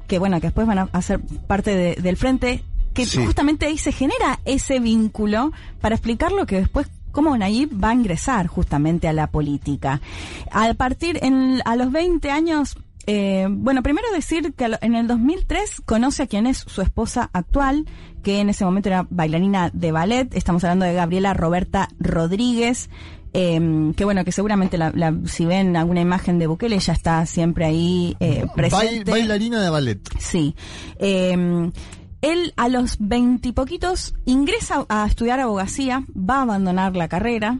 que 0.06 0.18
bueno 0.18 0.38
que 0.40 0.48
después 0.48 0.66
van 0.66 0.88
a, 0.92 1.02
ser 1.02 1.20
parte 1.46 1.74
de- 1.74 1.94
del 1.94 2.16
frente 2.18 2.62
que 2.92 3.06
Sí. 3.06 3.24
justamente 3.24 3.64
ahí 3.64 3.78
se 3.78 3.92
genera 3.92 4.40
ese 4.44 4.78
vínculo 4.78 5.52
para 5.80 5.94
explicar 5.94 6.32
lo 6.32 6.44
que 6.44 6.56
después 6.56 6.86
cómo 7.12 7.36
Nayib 7.36 7.70
va 7.82 7.90
a 7.90 7.94
ingresar 7.94 8.46
justamente 8.48 9.06
a 9.08 9.12
la 9.12 9.28
política. 9.28 10.00
A 10.50 10.72
partir 10.74 11.18
en, 11.22 11.60
a 11.64 11.76
los 11.76 11.92
20 11.92 12.30
años 12.30 12.76
eh, 13.06 13.48
bueno, 13.50 13.82
primero 13.82 14.06
decir 14.14 14.54
que 14.54 14.70
en 14.80 14.94
el 14.94 15.08
2003 15.08 15.82
conoce 15.84 16.22
a 16.22 16.26
quien 16.28 16.46
es 16.46 16.58
su 16.58 16.82
esposa 16.82 17.30
actual, 17.32 17.84
que 18.22 18.38
en 18.38 18.48
ese 18.48 18.64
momento 18.64 18.90
era 18.90 19.08
bailarina 19.10 19.70
de 19.72 19.90
ballet. 19.90 20.32
Estamos 20.36 20.62
hablando 20.62 20.84
de 20.84 20.94
Gabriela 20.94 21.34
Roberta 21.34 21.88
Rodríguez. 21.98 22.90
eh, 23.34 23.92
que 23.96 24.04
bueno, 24.04 24.24
que 24.24 24.30
seguramente 24.30 24.78
la, 24.78 24.92
la- 24.94 25.16
si 25.24 25.44
ven 25.46 25.76
alguna 25.76 26.00
imagen 26.00 26.38
de 26.38 26.46
Bukele, 26.46 26.76
ella 26.76 26.92
está 26.92 27.26
siempre 27.26 27.64
ahí 27.64 28.14
eh, 28.20 28.44
Bail- 28.44 28.54
presente. 28.54 29.10
bailarina 29.10 29.60
de 29.60 29.70
ballet. 29.70 30.00
Sí. 30.20 30.54
Eh, 31.00 31.70
él 32.22 32.54
a 32.56 32.68
los 32.68 32.96
veintipoquitos 32.98 34.14
ingresa 34.24 34.86
a 34.88 35.06
estudiar 35.06 35.40
abogacía, 35.40 36.04
va 36.16 36.38
a 36.38 36.42
abandonar 36.42 36.96
la 36.96 37.08
carrera 37.08 37.58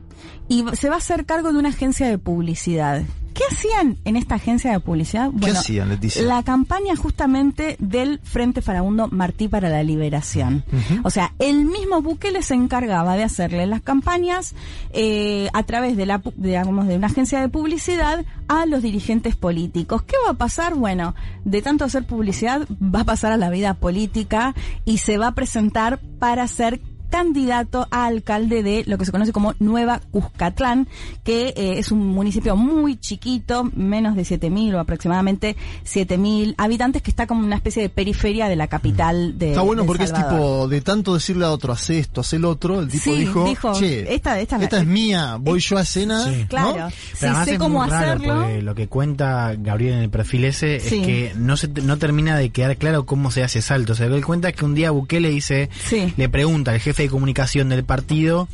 y 0.48 0.64
se 0.74 0.88
va 0.88 0.94
a 0.94 0.98
hacer 0.98 1.26
cargo 1.26 1.52
de 1.52 1.58
una 1.58 1.70
agencia 1.70 2.08
de 2.08 2.18
publicidad. 2.18 3.02
¿Qué 3.48 3.54
hacían 3.54 3.96
en 4.04 4.16
esta 4.16 4.36
agencia 4.36 4.72
de 4.72 4.80
publicidad? 4.80 5.30
¿Qué 5.40 5.50
hacían, 5.50 5.88
Leticia? 5.88 6.22
La 6.22 6.42
campaña 6.42 6.94
justamente 6.96 7.76
del 7.78 8.20
Frente 8.22 8.62
Farabundo 8.62 9.08
Martí 9.08 9.48
para 9.48 9.68
la 9.68 9.82
Liberación. 9.82 10.64
O 11.02 11.10
sea, 11.10 11.34
el 11.38 11.64
mismo 11.64 12.02
Bukele 12.02 12.42
se 12.42 12.54
encargaba 12.54 13.16
de 13.16 13.24
hacerle 13.24 13.66
las 13.66 13.82
campañas 13.82 14.54
eh, 14.92 15.48
a 15.54 15.62
través 15.64 15.96
de, 15.96 16.06
la, 16.06 16.22
digamos, 16.36 16.86
de 16.86 16.96
una 16.96 17.08
agencia 17.08 17.40
de 17.40 17.48
publicidad 17.48 18.24
a 18.48 18.66
los 18.66 18.82
dirigentes 18.82 19.34
políticos. 19.34 20.02
¿Qué 20.02 20.16
va 20.26 20.32
a 20.32 20.34
pasar? 20.34 20.74
Bueno, 20.74 21.14
de 21.44 21.62
tanto 21.62 21.84
hacer 21.84 22.06
publicidad 22.06 22.66
va 22.80 23.00
a 23.00 23.04
pasar 23.04 23.32
a 23.32 23.36
la 23.36 23.50
vida 23.50 23.74
política 23.74 24.54
y 24.84 24.98
se 24.98 25.18
va 25.18 25.28
a 25.28 25.34
presentar 25.34 26.00
para 26.18 26.46
ser 26.46 26.80
candidato 27.12 27.86
a 27.90 28.06
alcalde 28.06 28.62
de 28.62 28.82
lo 28.86 28.96
que 28.98 29.04
se 29.04 29.12
conoce 29.12 29.32
como 29.32 29.54
Nueva 29.60 30.00
Cuscatlán, 30.10 30.88
que 31.22 31.48
eh, 31.56 31.74
es 31.78 31.92
un 31.92 32.06
municipio 32.08 32.56
muy 32.56 32.96
chiquito, 32.96 33.70
menos 33.76 34.16
de 34.16 34.22
7.000 34.22 34.74
o 34.74 34.80
aproximadamente 34.80 35.54
7.000 35.84 36.54
habitantes, 36.56 37.02
que 37.02 37.10
está 37.10 37.26
como 37.26 37.44
una 37.44 37.56
especie 37.56 37.82
de 37.82 37.88
periferia 37.90 38.48
de 38.48 38.56
la 38.56 38.66
capital 38.66 39.38
de 39.38 39.50
Está 39.50 39.60
bueno 39.60 39.82
de 39.82 39.86
porque 39.86 40.04
es 40.04 40.12
tipo, 40.12 40.66
de 40.68 40.80
tanto 40.80 41.14
decirle 41.14 41.44
a 41.44 41.50
otro, 41.50 41.72
hace 41.72 41.98
esto, 41.98 42.22
hace 42.22 42.36
el 42.36 42.44
otro, 42.46 42.80
el 42.80 42.88
tipo 42.88 43.04
Sí, 43.04 43.12
dijo, 43.20 43.44
dijo, 43.44 43.72
che, 43.78 44.12
esta- 44.14 44.40
esta- 44.40 44.56
es 44.62 44.86
mía, 44.86 45.36
voy 45.38 45.60
yo 45.60 45.76
a 45.76 45.84
cena, 45.84 46.24
Sí. 46.24 46.40
¿no? 46.40 46.48
Claro, 46.48 46.88
además 47.20 47.44
sé 47.46 47.58
cómo 47.58 47.82
hacerlo. 47.82 48.48
lo 48.62 48.74
que 48.74 48.88
cuenta 48.88 49.54
Gabriel 49.58 49.94
en 49.94 50.00
el 50.00 50.10
perfil 50.10 50.44
ese 50.46 50.80
Sí. 50.80 51.00
es 51.00 51.06
que 51.06 51.32
no 51.36 51.56
se 51.58 51.68
no 51.68 51.98
termina 51.98 52.36
de 52.38 52.48
quedar 52.50 52.76
claro 52.78 53.04
cómo 53.04 53.30
se 53.30 53.42
hace 53.42 53.60
salto. 53.60 53.92
O 53.92 53.96
sea, 53.96 54.06
él 54.06 54.24
cuenta 54.24 54.52
que 54.52 54.64
un 54.64 54.74
día 54.74 54.90
Bukele 54.90 55.28
dice, 55.28 55.68
Sí. 55.84 56.12
le 56.16 56.28
pregunta 56.30 56.70
al 56.72 56.80
jefe 56.80 57.01
de 57.02 57.10
comunicación 57.10 57.68
del 57.68 57.84
partido, 57.84 58.48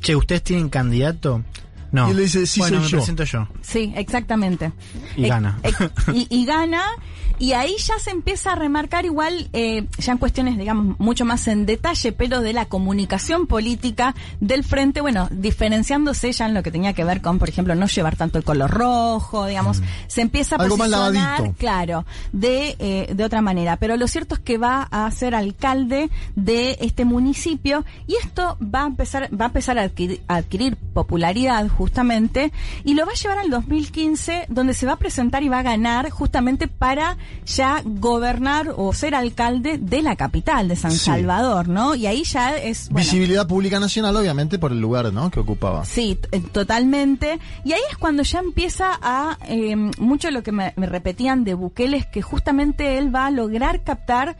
che, 0.00 0.16
¿ustedes 0.16 0.42
tienen 0.42 0.68
candidato? 0.68 1.42
No. 1.94 2.08
Y 2.08 2.10
él 2.10 2.16
le 2.16 2.22
dice, 2.24 2.46
"Sí, 2.46 2.60
bueno, 2.60 2.76
soy 2.78 2.84
me 2.84 2.90
yo". 2.90 2.98
presento 2.98 3.24
yo. 3.24 3.48
Sí, 3.62 3.92
exactamente. 3.96 4.72
Y 5.16 5.28
gana. 5.28 5.58
y, 6.12 6.26
y 6.28 6.44
gana. 6.44 6.82
Y 7.38 7.52
ahí 7.52 7.74
ya 7.78 7.98
se 7.98 8.10
empieza 8.10 8.52
a 8.52 8.54
remarcar 8.54 9.04
igual, 9.04 9.48
eh, 9.52 9.86
ya 9.98 10.12
en 10.12 10.18
cuestiones, 10.18 10.56
digamos, 10.56 10.98
mucho 11.00 11.24
más 11.24 11.48
en 11.48 11.66
detalle, 11.66 12.12
pero 12.12 12.40
de 12.40 12.52
la 12.52 12.66
comunicación 12.66 13.48
política 13.48 14.14
del 14.40 14.62
frente, 14.62 15.00
bueno, 15.00 15.26
diferenciándose 15.32 16.30
ya 16.30 16.46
en 16.46 16.54
lo 16.54 16.62
que 16.62 16.70
tenía 16.70 16.92
que 16.92 17.02
ver 17.02 17.20
con, 17.22 17.40
por 17.40 17.48
ejemplo, 17.48 17.74
no 17.74 17.86
llevar 17.86 18.14
tanto 18.14 18.38
el 18.38 18.44
color 18.44 18.70
rojo, 18.70 19.46
digamos, 19.46 19.82
se 20.06 20.20
empieza 20.20 20.54
a 20.54 20.58
Mm. 20.58 20.62
Algo 20.62 20.76
más 20.76 20.88
posicionar, 20.90 21.52
claro, 21.58 22.06
de, 22.32 22.76
eh, 22.78 23.12
de 23.14 23.24
otra 23.24 23.42
manera. 23.42 23.76
Pero 23.78 23.96
lo 23.96 24.06
cierto 24.06 24.36
es 24.36 24.40
que 24.40 24.56
va 24.56 24.82
a 24.90 25.10
ser 25.10 25.34
alcalde 25.34 26.10
de 26.36 26.78
este 26.80 27.04
municipio 27.04 27.84
y 28.06 28.14
esto 28.14 28.56
va 28.62 28.84
a 28.84 28.86
empezar, 28.86 29.28
va 29.38 29.46
a 29.46 29.48
empezar 29.48 29.78
a 29.78 29.82
adquirir, 29.82 30.22
a 30.28 30.36
adquirir 30.36 30.76
popularidad 30.76 31.66
justamente 31.84 32.50
y 32.82 32.94
lo 32.94 33.04
va 33.04 33.12
a 33.12 33.14
llevar 33.14 33.38
al 33.38 33.50
2015 33.50 34.46
donde 34.48 34.72
se 34.72 34.86
va 34.86 34.92
a 34.92 34.96
presentar 34.96 35.42
y 35.42 35.50
va 35.50 35.58
a 35.58 35.62
ganar 35.62 36.08
justamente 36.08 36.66
para 36.66 37.18
ya 37.44 37.82
gobernar 37.84 38.72
o 38.74 38.94
ser 38.94 39.14
alcalde 39.14 39.76
de 39.76 40.00
la 40.00 40.16
capital 40.16 40.66
de 40.66 40.76
San 40.76 40.92
Sí. 40.92 40.98
Salvador, 41.10 41.68
¿no? 41.68 41.94
Y 41.94 42.06
ahí 42.06 42.24
ya 42.24 42.56
es 42.56 42.88
bueno, 42.88 43.04
Visibilidad 43.04 43.46
pública 43.46 43.78
nacional, 43.78 44.16
obviamente, 44.16 44.58
por 44.58 44.72
el 44.72 44.80
lugar, 44.80 45.12
¿no? 45.12 45.30
Que 45.30 45.40
ocupaba. 45.40 45.84
Sí, 45.84 46.18
eh, 46.32 46.40
totalmente. 46.40 47.38
Y 47.64 47.72
ahí 47.74 47.82
es 47.90 47.98
cuando 47.98 48.22
ya 48.22 48.38
empieza 48.38 48.98
a, 49.02 49.36
eh, 49.46 49.76
mucho 49.76 50.30
lo 50.30 50.42
que 50.42 50.52
me, 50.52 50.72
me 50.76 50.86
repetían 50.86 51.44
de 51.44 51.52
Bukele 51.52 51.98
es 51.98 52.06
que 52.06 52.22
justamente 52.22 52.96
él 52.96 53.14
va 53.14 53.26
a 53.26 53.30
lograr 53.30 53.82
captar 53.82 54.36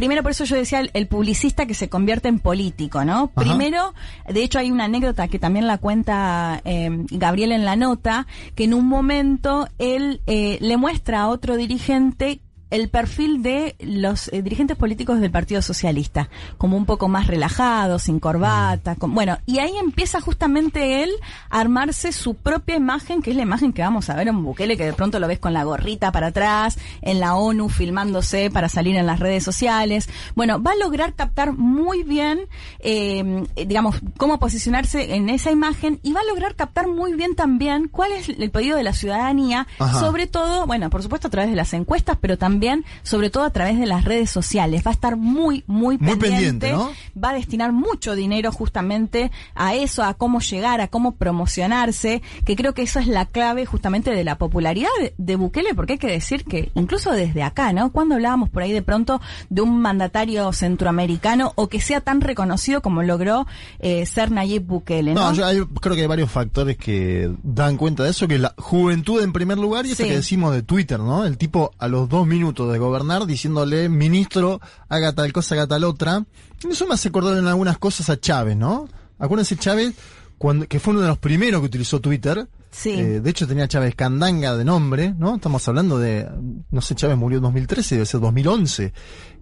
Primero, 0.00 0.22
por 0.22 0.30
eso 0.30 0.46
yo 0.46 0.56
decía 0.56 0.80
el, 0.80 0.90
el 0.94 1.08
publicista 1.08 1.66
que 1.66 1.74
se 1.74 1.90
convierte 1.90 2.28
en 2.28 2.38
político, 2.38 3.04
¿no? 3.04 3.32
Ajá. 3.34 3.44
Primero, 3.44 3.92
de 4.26 4.42
hecho 4.42 4.58
hay 4.58 4.70
una 4.70 4.84
anécdota 4.84 5.28
que 5.28 5.38
también 5.38 5.66
la 5.66 5.76
cuenta 5.76 6.62
eh, 6.64 6.88
Gabriel 7.10 7.52
en 7.52 7.66
la 7.66 7.76
nota, 7.76 8.26
que 8.54 8.64
en 8.64 8.72
un 8.72 8.88
momento 8.88 9.68
él 9.76 10.22
eh, 10.26 10.56
le 10.62 10.78
muestra 10.78 11.20
a 11.20 11.28
otro 11.28 11.58
dirigente 11.58 12.40
el 12.70 12.88
perfil 12.88 13.42
de 13.42 13.74
los 13.80 14.28
eh, 14.32 14.42
dirigentes 14.42 14.76
políticos 14.76 15.20
del 15.20 15.30
Partido 15.30 15.62
Socialista, 15.62 16.28
como 16.58 16.76
un 16.76 16.86
poco 16.86 17.08
más 17.08 17.26
relajados, 17.26 18.02
sin 18.04 18.20
corbata, 18.20 18.94
con- 18.96 19.14
bueno, 19.14 19.38
y 19.46 19.58
ahí 19.58 19.72
empieza 19.78 20.20
justamente 20.20 21.02
él 21.02 21.10
a 21.50 21.60
armarse 21.60 22.12
su 22.12 22.34
propia 22.34 22.76
imagen, 22.76 23.22
que 23.22 23.30
es 23.30 23.36
la 23.36 23.42
imagen 23.42 23.72
que 23.72 23.82
vamos 23.82 24.08
a 24.10 24.14
ver 24.16 24.28
en 24.28 24.42
Bukele, 24.44 24.76
que 24.76 24.84
de 24.84 24.92
pronto 24.92 25.18
lo 25.18 25.26
ves 25.28 25.38
con 25.38 25.52
la 25.52 25.64
gorrita 25.64 26.12
para 26.12 26.28
atrás, 26.28 26.78
en 27.02 27.20
la 27.20 27.34
ONU 27.34 27.68
filmándose 27.68 28.50
para 28.50 28.68
salir 28.68 28.96
en 28.96 29.06
las 29.06 29.18
redes 29.20 29.42
sociales. 29.44 30.08
Bueno, 30.34 30.62
va 30.62 30.72
a 30.72 30.76
lograr 30.76 31.14
captar 31.14 31.52
muy 31.52 32.02
bien, 32.02 32.40
eh, 32.80 33.44
digamos, 33.66 33.96
cómo 34.16 34.38
posicionarse 34.38 35.14
en 35.14 35.28
esa 35.28 35.50
imagen 35.50 36.00
y 36.02 36.12
va 36.12 36.20
a 36.20 36.24
lograr 36.24 36.54
captar 36.54 36.88
muy 36.88 37.14
bien 37.14 37.34
también 37.34 37.88
cuál 37.88 38.12
es 38.12 38.28
el 38.28 38.50
pedido 38.50 38.76
de 38.76 38.82
la 38.84 38.92
ciudadanía, 38.92 39.66
Ajá. 39.78 40.00
sobre 40.00 40.26
todo, 40.26 40.66
bueno, 40.66 40.90
por 40.90 41.02
supuesto 41.02 41.28
a 41.28 41.30
través 41.30 41.50
de 41.50 41.56
las 41.56 41.72
encuestas, 41.74 42.16
pero 42.20 42.38
también, 42.38 42.59
sobre 43.02 43.30
todo 43.30 43.44
a 43.44 43.50
través 43.50 43.78
de 43.78 43.86
las 43.86 44.04
redes 44.04 44.30
sociales. 44.30 44.82
Va 44.86 44.90
a 44.90 44.94
estar 44.94 45.16
muy, 45.16 45.64
muy, 45.66 45.98
Muy 45.98 46.16
pendiente, 46.16 46.72
¿no? 46.72 46.90
Va 47.22 47.30
a 47.30 47.34
destinar 47.34 47.72
mucho 47.72 48.14
dinero 48.14 48.52
justamente 48.52 49.30
a 49.54 49.74
eso, 49.74 50.02
a 50.04 50.14
cómo 50.14 50.40
llegar, 50.40 50.80
a 50.80 50.88
cómo 50.88 51.12
promocionarse, 51.54 52.22
que 52.44 52.56
creo 52.56 52.74
que 52.74 52.82
eso 52.82 52.98
es 52.98 53.06
la 53.06 53.26
clave 53.26 53.66
justamente 53.66 54.10
de 54.10 54.24
la 54.24 54.38
popularidad 54.38 54.88
de, 55.00 55.14
de 55.18 55.36
Bukele, 55.36 55.74
porque 55.74 55.94
hay 55.94 55.98
que 55.98 56.06
decir 56.10 56.44
que 56.44 56.70
incluso 56.74 57.12
desde 57.12 57.42
acá, 57.42 57.72
¿no? 57.72 57.90
Cuando 57.92 58.14
hablábamos 58.14 58.48
por 58.50 58.62
ahí 58.62 58.72
de 58.72 58.82
pronto 58.82 59.20
de 59.48 59.62
un 59.62 59.80
mandatario 59.80 60.52
centroamericano 60.52 61.52
o 61.56 61.68
que 61.68 61.80
sea 61.80 62.00
tan 62.00 62.20
reconocido 62.20 62.80
como 62.82 63.02
logró 63.02 63.46
eh, 63.78 64.06
ser 64.06 64.30
Nayib 64.30 64.64
Bukele, 64.66 65.14
¿no? 65.14 65.20
No, 65.30 65.32
yo 65.34 65.46
hay- 65.46 65.64
creo 65.80 65.94
que 65.94 66.02
hay 66.02 66.06
varios 66.08 66.30
factores 66.30 66.76
que 66.76 67.30
dan 67.42 67.76
cuenta 67.76 68.04
de 68.04 68.10
eso, 68.10 68.26
que 68.28 68.38
la 68.38 68.54
juventud 68.58 69.22
en 69.22 69.32
primer 69.32 69.58
lugar 69.58 69.86
y 69.86 69.92
esto 69.92 70.04
Sí. 70.04 70.08
que 70.08 70.16
decimos 70.16 70.54
de 70.54 70.62
Twitter, 70.62 70.98
¿no? 70.98 71.24
El 71.24 71.36
tipo 71.36 71.72
a 71.78 71.88
los 71.88 72.08
dos 72.08 72.26
minutos 72.26 72.49
de 72.52 72.78
gobernar 72.78 73.26
diciéndole, 73.26 73.88
ministro, 73.88 74.60
haga 74.88 75.12
tal 75.12 75.32
cosa, 75.32 75.54
haga 75.54 75.66
tal 75.66 75.84
otra. 75.84 76.24
Eso 76.68 76.86
me 76.86 76.94
hace 76.94 77.08
acordar 77.08 77.38
en 77.38 77.46
algunas 77.46 77.78
cosas 77.78 78.10
a 78.10 78.20
Chávez, 78.20 78.56
¿no? 78.56 78.88
Acuérdense 79.18 79.56
Chávez, 79.56 79.94
cuando, 80.38 80.66
que 80.66 80.80
fue 80.80 80.92
uno 80.92 81.02
de 81.02 81.08
los 81.08 81.18
primeros 81.18 81.60
que 81.60 81.66
utilizó 81.66 82.00
Twitter. 82.00 82.48
Sí. 82.70 82.90
Eh, 82.90 83.20
de 83.20 83.30
hecho 83.30 83.46
tenía 83.46 83.68
Chávez 83.68 83.94
Candanga 83.94 84.56
de 84.56 84.64
nombre, 84.64 85.14
¿no? 85.16 85.36
Estamos 85.36 85.66
hablando 85.68 85.98
de, 85.98 86.28
no 86.70 86.80
sé, 86.80 86.94
Chávez 86.94 87.16
murió 87.16 87.38
en 87.38 87.42
2013, 87.42 87.96
debe 87.96 88.06
ser 88.06 88.20
2011. 88.20 88.92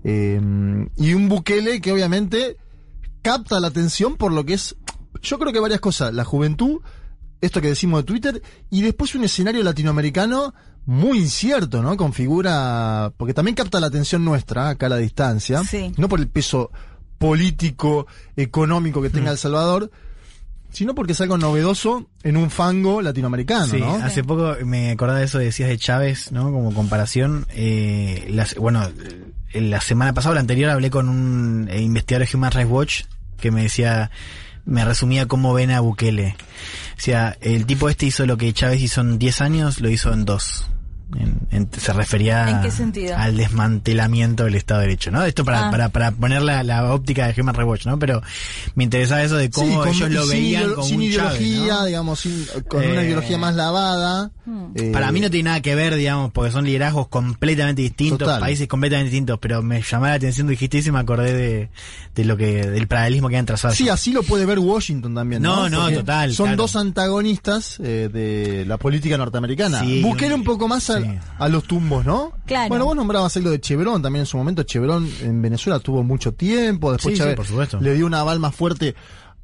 Eh, 0.04 0.40
y 0.96 1.14
un 1.14 1.28
Bukele 1.28 1.80
que 1.80 1.92
obviamente 1.92 2.56
capta 3.22 3.60
la 3.60 3.68
atención 3.68 4.16
por 4.16 4.32
lo 4.32 4.44
que 4.44 4.54
es, 4.54 4.76
yo 5.22 5.38
creo 5.38 5.52
que 5.52 5.60
varias 5.60 5.80
cosas, 5.80 6.14
la 6.14 6.24
juventud, 6.24 6.80
esto 7.40 7.60
que 7.60 7.68
decimos 7.68 8.00
de 8.00 8.04
Twitter, 8.04 8.42
y 8.70 8.82
después 8.82 9.14
un 9.14 9.24
escenario 9.24 9.62
latinoamericano 9.62 10.54
muy 10.86 11.18
incierto, 11.18 11.82
¿no? 11.82 11.96
Configura, 11.96 13.12
porque 13.16 13.34
también 13.34 13.54
capta 13.54 13.78
la 13.80 13.88
atención 13.88 14.24
nuestra, 14.24 14.70
acá 14.70 14.86
a 14.86 14.88
la 14.90 14.96
distancia, 14.96 15.62
Sí. 15.64 15.92
no 15.96 16.08
por 16.08 16.18
el 16.20 16.28
peso 16.28 16.70
político, 17.18 18.06
económico 18.36 19.02
que 19.02 19.10
tenga 19.10 19.30
El 19.30 19.38
Salvador, 19.38 19.90
sino 20.70 20.94
porque 20.94 21.12
es 21.12 21.20
algo 21.20 21.36
novedoso 21.38 22.08
en 22.22 22.36
un 22.36 22.50
fango 22.50 23.02
latinoamericano, 23.02 23.66
Sí, 23.66 23.80
¿no? 23.80 23.94
hace 23.96 24.22
poco 24.24 24.54
me 24.64 24.90
acordaba 24.92 25.18
de 25.18 25.24
eso, 25.26 25.38
decías 25.38 25.68
de 25.68 25.78
Chávez, 25.78 26.30
¿no? 26.32 26.44
Como 26.52 26.72
comparación. 26.72 27.46
Eh, 27.50 28.28
las- 28.30 28.54
bueno, 28.54 28.82
eh, 29.52 29.60
la 29.60 29.80
semana 29.80 30.12
pasada 30.14 30.32
o 30.32 30.34
la 30.34 30.40
anterior 30.40 30.70
hablé 30.70 30.90
con 30.90 31.08
un 31.08 31.68
eh, 31.70 31.80
investigador 31.82 32.28
de 32.28 32.36
Human 32.36 32.52
Rights 32.52 32.70
Watch 32.70 33.02
que 33.38 33.50
me 33.50 33.62
decía, 33.62 34.10
me 34.64 34.84
resumía 34.84 35.26
cómo 35.26 35.54
ven 35.54 35.70
a 35.70 35.80
Bukele. 35.80 36.36
O 36.96 37.00
sea, 37.00 37.36
el 37.40 37.66
tipo 37.66 37.88
este 37.88 38.06
hizo 38.06 38.26
lo 38.26 38.36
que 38.36 38.52
Chávez 38.52 38.80
hizo 38.80 39.00
en 39.00 39.18
10 39.18 39.40
años, 39.40 39.80
lo 39.80 39.88
hizo 39.88 40.12
en 40.12 40.24
dos. 40.24 40.68
En- 41.16 41.38
en- 41.50 41.68
se 41.80 41.92
refería 41.94 42.50
¿En 42.50 42.60
qué 42.60 42.70
sentido? 42.70 43.16
al 43.16 43.34
desmantelamiento 43.36 44.44
del 44.44 44.56
Estado 44.56 44.80
de 44.80 44.88
Derecho, 44.88 45.10
¿no? 45.10 45.22
Esto 45.24 45.44
para, 45.44 45.68
Ah. 45.68 45.70
para, 45.70 45.88
para 45.88 46.10
poner 46.10 46.42
la, 46.42 46.62
la 46.62 46.92
óptica 46.92 47.26
de 47.32 47.40
Human 47.40 47.54
Rights 47.54 47.68
Watch, 47.68 47.86
¿no? 47.86 47.98
Pero 47.98 48.22
me 48.74 48.84
interesaba 48.84 49.22
eso 49.22 49.36
de 49.36 49.46
Sí, 49.46 49.50
cómo 49.52 49.78
con- 49.78 49.88
ellos 49.88 50.10
lo 50.10 50.22
sin 50.24 50.30
veían 50.32 50.74
como 50.74 50.82
sin 50.86 51.00
un 51.00 51.10
Chávez, 51.12 51.40
ideología, 51.40 51.74
¿no? 51.74 51.84
digamos, 51.86 52.20
sin- 52.20 52.46
con 52.68 52.84
una 52.84 53.00
Eh, 53.02 53.06
ideología 53.06 53.38
más 53.38 53.54
lavada. 53.54 54.30
Hmm. 54.44 54.64
eh, 54.74 54.90
Para 54.92 55.10
mí 55.12 55.20
no 55.20 55.30
tiene 55.30 55.48
nada 55.48 55.62
que 55.62 55.74
ver, 55.74 55.94
digamos, 55.94 56.30
porque 56.32 56.50
son 56.52 56.64
liderazgos 56.66 57.08
completamente 57.08 57.80
distintos, 57.82 58.18
Total. 58.18 58.40
países 58.40 58.68
completamente 58.68 59.10
distintos, 59.10 59.38
pero 59.40 59.62
me 59.62 59.80
llamó 59.82 60.06
la 60.06 60.14
atención, 60.14 60.46
dijiste 60.46 60.78
y 60.78 60.90
me 60.90 60.98
acordé 60.98 61.32
de, 61.32 61.70
de 62.14 62.24
lo 62.26 62.36
que, 62.36 62.66
del 62.66 62.86
paralelismo 62.86 63.28
que 63.30 63.36
han 63.38 63.46
trazado. 63.46 63.74
Sí, 63.74 63.88
así 63.88 64.12
lo 64.12 64.22
puede 64.22 64.44
ver 64.44 64.58
Washington 64.58 65.14
también. 65.14 65.40
No, 65.42 65.68
No, 65.70 65.90
total, 65.90 66.34
Son 66.34 66.46
claro. 66.48 66.62
dos 66.62 66.76
antagonistas 66.76 67.78
eh, 67.82 68.08
de 68.12 68.64
la 68.66 68.76
política 68.76 69.16
norteamericana. 69.16 69.80
Sí, 69.80 70.02
un 70.04 70.44
poco 70.44 70.68
más 70.68 70.90
a, 70.90 70.97
sí. 71.02 71.18
a 71.38 71.48
los 71.48 71.64
tumbos, 71.64 72.04
¿no? 72.04 72.32
Claro. 72.46 72.68
Bueno, 72.68 72.84
vos 72.84 72.96
nombrabas 72.96 73.36
algo 73.36 73.50
de 73.50 73.60
Chevron 73.60 74.02
también 74.02 74.22
en 74.22 74.26
su 74.26 74.36
momento. 74.36 74.62
Chevron 74.62 75.08
en 75.22 75.42
Venezuela 75.42 75.78
tuvo 75.80 76.02
mucho 76.02 76.32
tiempo. 76.34 76.92
Después 76.92 77.12
Sí, 77.12 77.16
sí, 77.16 77.18
Chávez 77.22 77.36
por 77.36 77.46
supuesto. 77.46 77.80
le 77.80 77.94
dio 77.94 78.06
una 78.06 78.20
aval 78.20 78.38
más 78.40 78.54
fuerte 78.54 78.94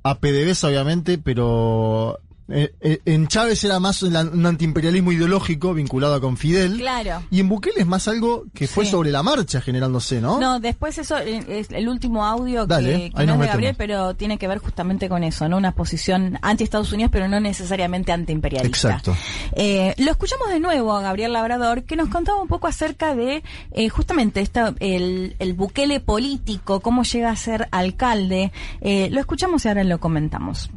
a 0.03 0.19
PDVSA, 0.19 0.69
obviamente, 0.69 1.19
pero 1.19 2.19
eh, 2.49 2.75
eh, 2.81 3.01
en 3.07 3.27
Chávez 3.27 3.65
era 3.65 3.81
más 3.81 4.03
la- 4.03 4.23
un 4.23 4.45
antiimperialismo 4.45 5.13
ideológico 5.13 5.73
vinculado 5.75 6.21
con 6.21 6.37
Fidel. 6.37 6.77
Claro. 6.79 7.23
Y 7.31 7.41
en 7.41 7.49
Bukele 7.49 7.81
es 7.81 7.87
más 7.87 8.07
algo 8.09 8.45
que 8.53 8.67
fue 8.69 8.85
Sí. 8.85 8.91
sobre 8.91 9.11
la 9.11 9.23
marcha 9.23 9.61
generándose, 9.61 10.21
¿no? 10.21 10.39
No, 10.39 10.61
después 10.61 10.99
eso 10.99 11.17
eh, 11.19 11.43
es 11.49 11.71
el 11.71 11.89
último 11.89 12.25
audio 12.25 12.67
Dale, 12.67 13.11
que, 13.17 13.27
no 13.27 13.35
es 13.35 13.41
de 13.41 13.47
Gabriel, 13.47 13.75
pero 13.79 14.15
tiene 14.15 14.37
que 14.39 14.47
ver 14.49 14.59
justamente 14.59 15.09
con 15.09 15.25
eso, 15.25 15.49
¿no? 15.49 15.57
Una 15.57 15.73
posición 15.73 16.39
anti-Estados 16.43 16.93
Unidos, 16.93 17.11
pero 17.13 17.29
no 17.29 17.41
necesariamente 17.41 18.13
anti-imperialista. 18.13 18.89
Exacto. 18.89 19.17
Eh, 19.57 19.95
lo 19.99 20.11
escuchamos 20.11 20.49
de 20.51 20.61
nuevo 20.61 20.93
a 20.95 21.01
Gabriel 21.01 21.33
Labrador, 21.33 21.85
que 21.85 21.97
nos 21.97 22.09
contaba 22.11 22.41
un 22.43 22.49
poco 22.49 22.67
acerca 22.67 23.15
de 23.15 23.43
eh, 23.73 23.89
justamente 23.89 24.41
esta, 24.41 24.75
el, 24.81 25.37
el 25.39 25.53
Bukele 25.55 26.01
político, 26.01 26.81
cómo 26.81 27.05
llega 27.05 27.31
a 27.31 27.37
ser 27.37 27.69
alcalde. 27.71 28.53
Eh, 28.81 29.09
lo 29.11 29.21
escuchamos 29.21 29.65
y 29.65 29.69
ahora 29.69 29.85
lo 29.85 29.99
comentamos. 29.99 30.71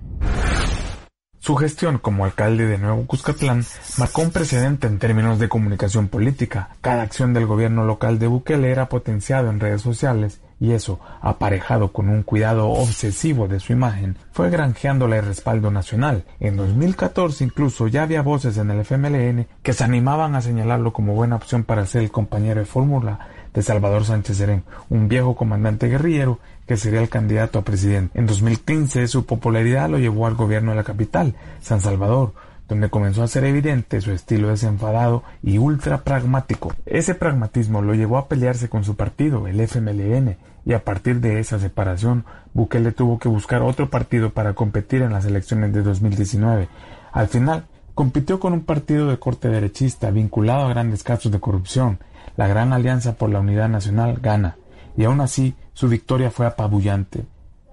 Su 1.47 1.55
gestión 1.55 1.97
como 1.97 2.25
alcalde 2.25 2.65
de 2.65 2.77
Nuevo 2.77 3.05
Cuscatlán 3.07 3.63
marcó 3.97 4.21
un 4.21 4.31
precedente 4.31 4.85
en 4.85 4.99
términos 4.99 5.39
de 5.39 5.47
comunicación 5.47 6.09
política. 6.09 6.75
Cada 6.81 7.03
acción 7.03 7.33
del 7.33 7.45
gobierno 7.45 7.85
local 7.85 8.19
de 8.19 8.27
Bukele 8.27 8.69
era 8.69 8.89
potenciado 8.89 9.49
en 9.49 9.61
redes 9.61 9.81
sociales 9.81 10.41
y 10.59 10.71
eso, 10.71 10.99
aparejado 11.21 11.91
con 11.91 12.09
un 12.09 12.23
cuidado 12.23 12.69
obsesivo 12.69 13.47
de 13.47 13.59
su 13.59 13.73
imagen, 13.73 14.17
fue 14.31 14.49
granjeándole 14.49 15.21
respaldo 15.21 15.71
nacional. 15.71 16.23
En 16.39 16.57
2014 16.57 17.43
incluso 17.43 17.87
ya 17.87 18.03
había 18.03 18.21
voces 18.21 18.57
en 18.57 18.71
el 18.71 18.79
FMLN 18.79 19.47
que 19.61 19.73
se 19.73 19.83
animaban 19.83 20.35
a 20.35 20.41
señalarlo 20.41 20.93
como 20.93 21.13
buena 21.13 21.35
opción 21.35 21.63
para 21.63 21.85
ser 21.85 22.01
el 22.01 22.11
compañero 22.11 22.59
de 22.59 22.65
fórmula 22.65 23.19
de 23.53 23.61
Salvador 23.61 24.05
Sánchez 24.05 24.37
Serén, 24.37 24.63
un 24.89 25.07
viejo 25.07 25.35
comandante 25.35 25.87
guerrillero 25.87 26.39
que 26.67 26.77
sería 26.77 27.01
el 27.01 27.09
candidato 27.09 27.59
a 27.59 27.63
presidente. 27.63 28.19
En 28.19 28.27
2015 28.27 29.07
su 29.07 29.25
popularidad 29.25 29.89
lo 29.89 29.99
llevó 29.99 30.27
al 30.27 30.35
gobierno 30.35 30.71
de 30.71 30.77
la 30.77 30.83
capital, 30.83 31.35
San 31.61 31.81
Salvador, 31.81 32.33
donde 32.67 32.89
comenzó 32.89 33.23
a 33.23 33.27
ser 33.27 33.45
evidente 33.45 34.01
su 34.01 34.11
estilo 34.11 34.49
desenfadado 34.49 35.23
y 35.41 35.57
ultra 35.57 36.03
pragmático. 36.03 36.73
Ese 36.85 37.15
pragmatismo 37.15 37.81
lo 37.81 37.93
llevó 37.93 38.17
a 38.17 38.27
pelearse 38.27 38.69
con 38.69 38.83
su 38.83 38.95
partido, 38.95 39.47
el 39.47 39.59
FMLN, 39.59 40.37
y 40.65 40.73
a 40.73 40.83
partir 40.83 41.21
de 41.21 41.39
esa 41.39 41.59
separación, 41.59 42.25
Bukele 42.53 42.91
tuvo 42.91 43.19
que 43.19 43.29
buscar 43.29 43.61
otro 43.61 43.89
partido 43.89 44.31
para 44.31 44.53
competir 44.53 45.01
en 45.01 45.13
las 45.13 45.25
elecciones 45.25 45.71
de 45.71 45.81
2019. 45.81 46.67
Al 47.13 47.27
final, 47.27 47.65
compitió 47.95 48.39
con 48.39 48.53
un 48.53 48.65
partido 48.65 49.07
de 49.07 49.17
corte 49.17 49.47
derechista 49.47 50.11
vinculado 50.11 50.65
a 50.65 50.69
grandes 50.69 51.03
casos 51.03 51.31
de 51.31 51.39
corrupción. 51.39 51.99
La 52.35 52.47
Gran 52.47 52.73
Alianza 52.73 53.13
por 53.13 53.29
la 53.29 53.39
Unidad 53.39 53.69
Nacional 53.69 54.19
gana, 54.21 54.57
y 54.97 55.05
aún 55.05 55.21
así 55.21 55.55
su 55.73 55.87
victoria 55.87 56.31
fue 56.31 56.45
apabullante. 56.45 57.23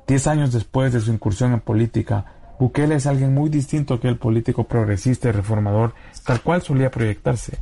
Diez 0.06 0.26
años 0.26 0.52
después 0.52 0.92
de 0.92 1.00
su 1.00 1.10
incursión 1.12 1.52
en 1.52 1.60
política, 1.60 2.26
Bukele 2.64 2.94
es 2.94 3.06
alguien 3.06 3.35
muy 3.35 3.50
distinto 3.50 4.00
que 4.00 4.09
el 4.09 4.16
político 4.16 4.64
progresista 4.64 5.28
y 5.28 5.33
reformador 5.33 5.92
tal 6.24 6.40
cual 6.40 6.62
solía 6.62 6.90
proyectarse. 6.90 7.59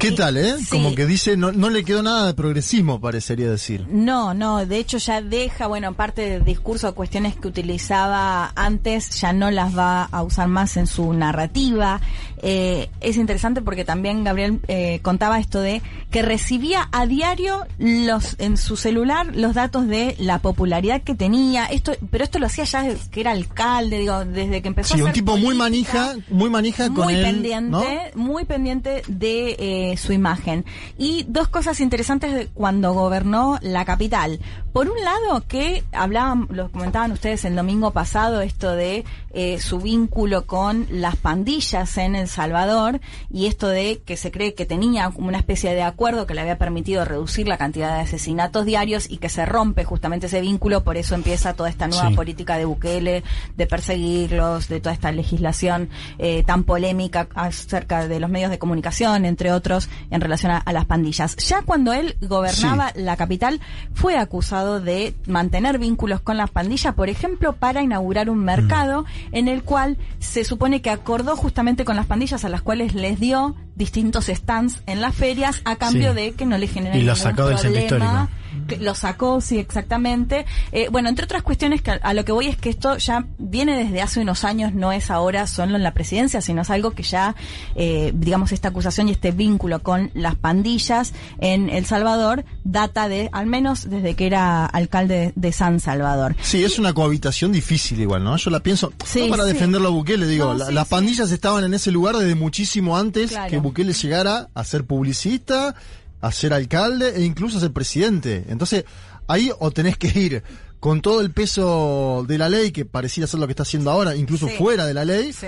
¿Qué 0.00 0.12
tal, 0.12 0.38
eh? 0.38 0.54
Sí. 0.58 0.66
Como 0.70 0.94
que 0.94 1.04
dice, 1.06 1.36
no, 1.36 1.52
no 1.52 1.68
le 1.68 1.84
quedó 1.84 2.02
nada 2.02 2.26
de 2.26 2.34
progresismo, 2.34 3.00
parecería 3.00 3.50
decir. 3.50 3.86
No, 3.90 4.32
no, 4.32 4.64
de 4.64 4.78
hecho 4.78 4.96
ya 4.96 5.20
deja, 5.20 5.66
bueno, 5.66 5.92
parte 5.92 6.22
del 6.22 6.44
discurso, 6.44 6.94
cuestiones 6.94 7.36
que 7.36 7.48
utilizaba 7.48 8.50
antes, 8.56 9.20
ya 9.20 9.34
no 9.34 9.50
las 9.50 9.76
va 9.76 10.04
a 10.04 10.22
usar 10.22 10.48
más 10.48 10.78
en 10.78 10.86
su 10.86 11.12
narrativa. 11.12 12.00
Eh, 12.42 12.88
es 13.02 13.18
interesante 13.18 13.60
porque 13.60 13.84
también 13.84 14.24
Gabriel 14.24 14.60
eh, 14.68 15.00
contaba 15.02 15.38
esto 15.38 15.60
de 15.60 15.82
que 16.10 16.22
recibía 16.22 16.88
a 16.90 17.04
diario 17.04 17.66
los 17.78 18.36
en 18.38 18.56
su 18.56 18.76
celular 18.76 19.36
los 19.36 19.54
datos 19.54 19.86
de 19.86 20.16
la 20.18 20.38
popularidad 20.38 21.02
que 21.02 21.14
tenía. 21.14 21.66
Esto, 21.66 21.92
pero 22.10 22.24
esto 22.24 22.38
lo 22.38 22.46
hacía 22.46 22.64
ya 22.64 22.82
desde 22.82 23.10
que 23.10 23.20
era 23.20 23.32
alcalde, 23.32 23.98
digo, 23.98 24.24
desde 24.24 24.62
que 24.62 24.68
empezó 24.68 24.94
Sí, 24.94 25.00
a 25.00 25.04
un 25.04 25.10
hacer 25.10 25.22
tipo 25.22 25.36
muy 25.36 25.54
manija, 25.54 26.14
muy 26.30 26.48
manija 26.48 26.88
con 26.88 27.04
muy 27.04 27.14
él, 27.16 27.22
pendiente, 27.22 27.70
¿no? 27.70 27.82
muy 28.14 28.46
pendiente 28.46 29.02
de 29.06 29.56
eh, 29.58 29.89
su 29.96 30.12
imagen. 30.12 30.64
Y 30.98 31.24
dos 31.28 31.48
cosas 31.48 31.80
interesantes 31.80 32.34
de 32.34 32.46
cuando 32.48 32.92
gobernó 32.92 33.58
la 33.62 33.84
capital. 33.84 34.40
Por 34.72 34.88
un 34.88 35.00
lado, 35.02 35.46
que 35.48 35.84
hablaban, 35.92 36.46
lo 36.50 36.70
comentaban 36.70 37.12
ustedes 37.12 37.44
el 37.44 37.56
domingo 37.56 37.90
pasado, 37.90 38.40
esto 38.40 38.72
de 38.72 39.04
eh, 39.32 39.58
su 39.60 39.78
vínculo 39.78 40.46
con 40.46 40.86
las 40.90 41.16
pandillas 41.16 41.96
en 41.98 42.16
El 42.16 42.28
Salvador 42.28 43.00
y 43.30 43.46
esto 43.46 43.68
de 43.68 44.02
que 44.04 44.16
se 44.16 44.30
cree 44.30 44.54
que 44.54 44.66
tenía 44.66 45.10
como 45.10 45.28
una 45.28 45.38
especie 45.38 45.74
de 45.74 45.82
acuerdo 45.82 46.26
que 46.26 46.34
le 46.34 46.40
había 46.40 46.58
permitido 46.58 47.04
reducir 47.04 47.46
la 47.48 47.56
cantidad 47.58 47.94
de 47.96 48.02
asesinatos 48.02 48.64
diarios 48.66 49.10
y 49.10 49.18
que 49.18 49.28
se 49.28 49.46
rompe 49.46 49.84
justamente 49.84 50.26
ese 50.26 50.40
vínculo, 50.40 50.82
por 50.84 50.96
eso 50.96 51.14
empieza 51.14 51.54
toda 51.54 51.68
esta 51.68 51.86
nueva 51.86 52.08
Sí. 52.10 52.14
política 52.16 52.56
de 52.56 52.64
Bukele 52.64 53.22
de 53.56 53.66
perseguirlos, 53.66 54.68
de 54.68 54.80
toda 54.80 54.94
esta 54.94 55.12
legislación 55.12 55.88
eh, 56.18 56.42
tan 56.44 56.64
polémica 56.64 57.28
acerca 57.34 58.08
de 58.08 58.20
los 58.20 58.30
medios 58.30 58.50
de 58.50 58.58
comunicación, 58.58 59.24
entre 59.24 59.52
otros, 59.52 59.88
en 60.10 60.20
relación 60.20 60.52
a, 60.52 60.58
a 60.58 60.72
las 60.72 60.86
pandillas. 60.86 61.36
Ya 61.36 61.62
cuando 61.62 61.92
él 61.92 62.16
gobernaba 62.20 62.92
la 62.94 63.16
capital, 63.16 63.60
fue 63.94 64.16
acusado 64.16 64.80
de 64.80 65.14
mantener 65.26 65.78
vínculos 65.78 66.20
con 66.20 66.36
las 66.36 66.50
pandillas, 66.50 66.94
por 66.94 67.08
ejemplo, 67.08 67.54
para 67.56 67.82
inaugurar 67.82 68.30
un 68.30 68.38
mercado 68.44 69.04
en 69.32 69.48
el 69.48 69.62
cual 69.62 69.98
se 70.18 70.44
supone 70.44 70.82
que 70.82 70.90
acordó 70.90 71.36
justamente 71.36 71.84
con 71.84 71.96
las 71.96 72.06
pandillas 72.06 72.44
a 72.44 72.48
las 72.48 72.62
cuales 72.62 72.94
les 72.94 73.18
dio 73.20 73.56
distintos 73.76 74.26
stands 74.26 74.82
en 74.86 75.00
las 75.00 75.14
ferias 75.14 75.62
a 75.64 75.76
cambio 75.76 76.10
Sí. 76.10 76.16
de 76.16 76.32
que 76.32 76.46
no 76.46 76.58
le 76.58 76.66
generen 76.66 76.98
Y 76.98 77.02
lo 77.02 77.12
ningún 77.14 77.22
sacó 77.22 77.46
del 77.46 77.58
centro 77.58 77.80
histórico. 77.82 78.28
Que 78.66 78.76
lo 78.78 78.94
sacó, 78.94 79.40
sí, 79.40 79.58
exactamente. 79.58 80.46
Eh, 80.72 80.88
bueno, 80.90 81.08
entre 81.08 81.24
otras 81.24 81.42
cuestiones 81.42 81.82
que 81.82 81.90
a, 81.92 81.94
a 82.02 82.14
lo 82.14 82.24
que 82.24 82.32
voy 82.32 82.46
es 82.46 82.56
que 82.56 82.70
esto 82.70 82.96
ya 82.98 83.26
viene 83.38 83.76
desde 83.76 84.02
hace 84.02 84.20
unos 84.20 84.44
años, 84.44 84.74
no 84.74 84.92
es 84.92 85.10
ahora 85.10 85.46
solo 85.46 85.76
en 85.76 85.82
la 85.82 85.92
presidencia, 85.94 86.40
sino 86.40 86.62
es 86.62 86.70
algo 86.70 86.90
que 86.92 87.02
ya, 87.02 87.34
eh, 87.74 88.12
digamos, 88.14 88.52
esta 88.52 88.68
acusación 88.68 89.08
y 89.08 89.12
este 89.12 89.30
vínculo 89.32 89.82
con 89.82 90.10
las 90.14 90.34
pandillas 90.36 91.12
en 91.38 91.68
El 91.70 91.86
Salvador 91.86 92.44
data 92.64 93.08
de, 93.08 93.28
al 93.32 93.46
menos 93.46 93.88
desde 93.88 94.14
que 94.14 94.26
era 94.26 94.66
alcalde 94.66 95.32
de 95.36 95.52
San 95.52 95.80
Salvador. 95.80 96.36
Sí, 96.42 96.62
es 96.64 96.78
una 96.78 96.92
cohabitación 96.92 97.52
difícil 97.52 98.00
igual, 98.00 98.24
¿no? 98.24 98.36
Yo 98.36 98.50
la 98.50 98.60
pienso, 98.60 98.92
Sí, 99.04 99.22
no 99.22 99.30
para 99.30 99.44
sí. 99.44 99.52
defenderlo 99.52 99.88
a 99.88 99.90
Bukele, 99.92 100.26
digo, 100.26 100.46
No, 100.46 100.54
la- 100.54 100.66
sí, 100.66 100.72
las 100.72 100.88
pandillas 100.88 101.30
estaban 101.30 101.64
en 101.64 101.74
ese 101.74 101.90
lugar 101.90 102.16
desde 102.16 102.34
muchísimo 102.34 102.96
antes 102.96 103.30
Claro. 103.30 103.50
que 103.50 103.58
Bukele 103.58 103.92
llegara 103.92 104.48
a 104.54 104.64
ser 104.64 104.84
publicista, 104.84 105.74
a 106.20 106.32
ser 106.32 106.52
alcalde 106.52 107.14
e 107.16 107.22
incluso 107.24 107.58
a 107.58 107.60
ser 107.60 107.72
presidente. 107.72 108.44
Entonces, 108.48 108.84
ahí 109.26 109.50
o 109.58 109.70
tenés 109.70 109.96
que 109.96 110.08
ir 110.18 110.42
con 110.80 111.00
todo 111.02 111.20
el 111.20 111.30
peso 111.32 112.24
de 112.26 112.38
la 112.38 112.48
ley, 112.48 112.70
que 112.72 112.84
pareciera 112.84 113.26
ser 113.26 113.38
lo 113.40 113.46
que 113.46 113.52
está 113.52 113.62
haciendo 113.64 113.90
ahora, 113.90 114.16
incluso 114.16 114.48
Sí. 114.48 114.54
fuera 114.56 114.86
de 114.86 114.94
la 114.94 115.04
ley, 115.04 115.32
Sí, 115.32 115.46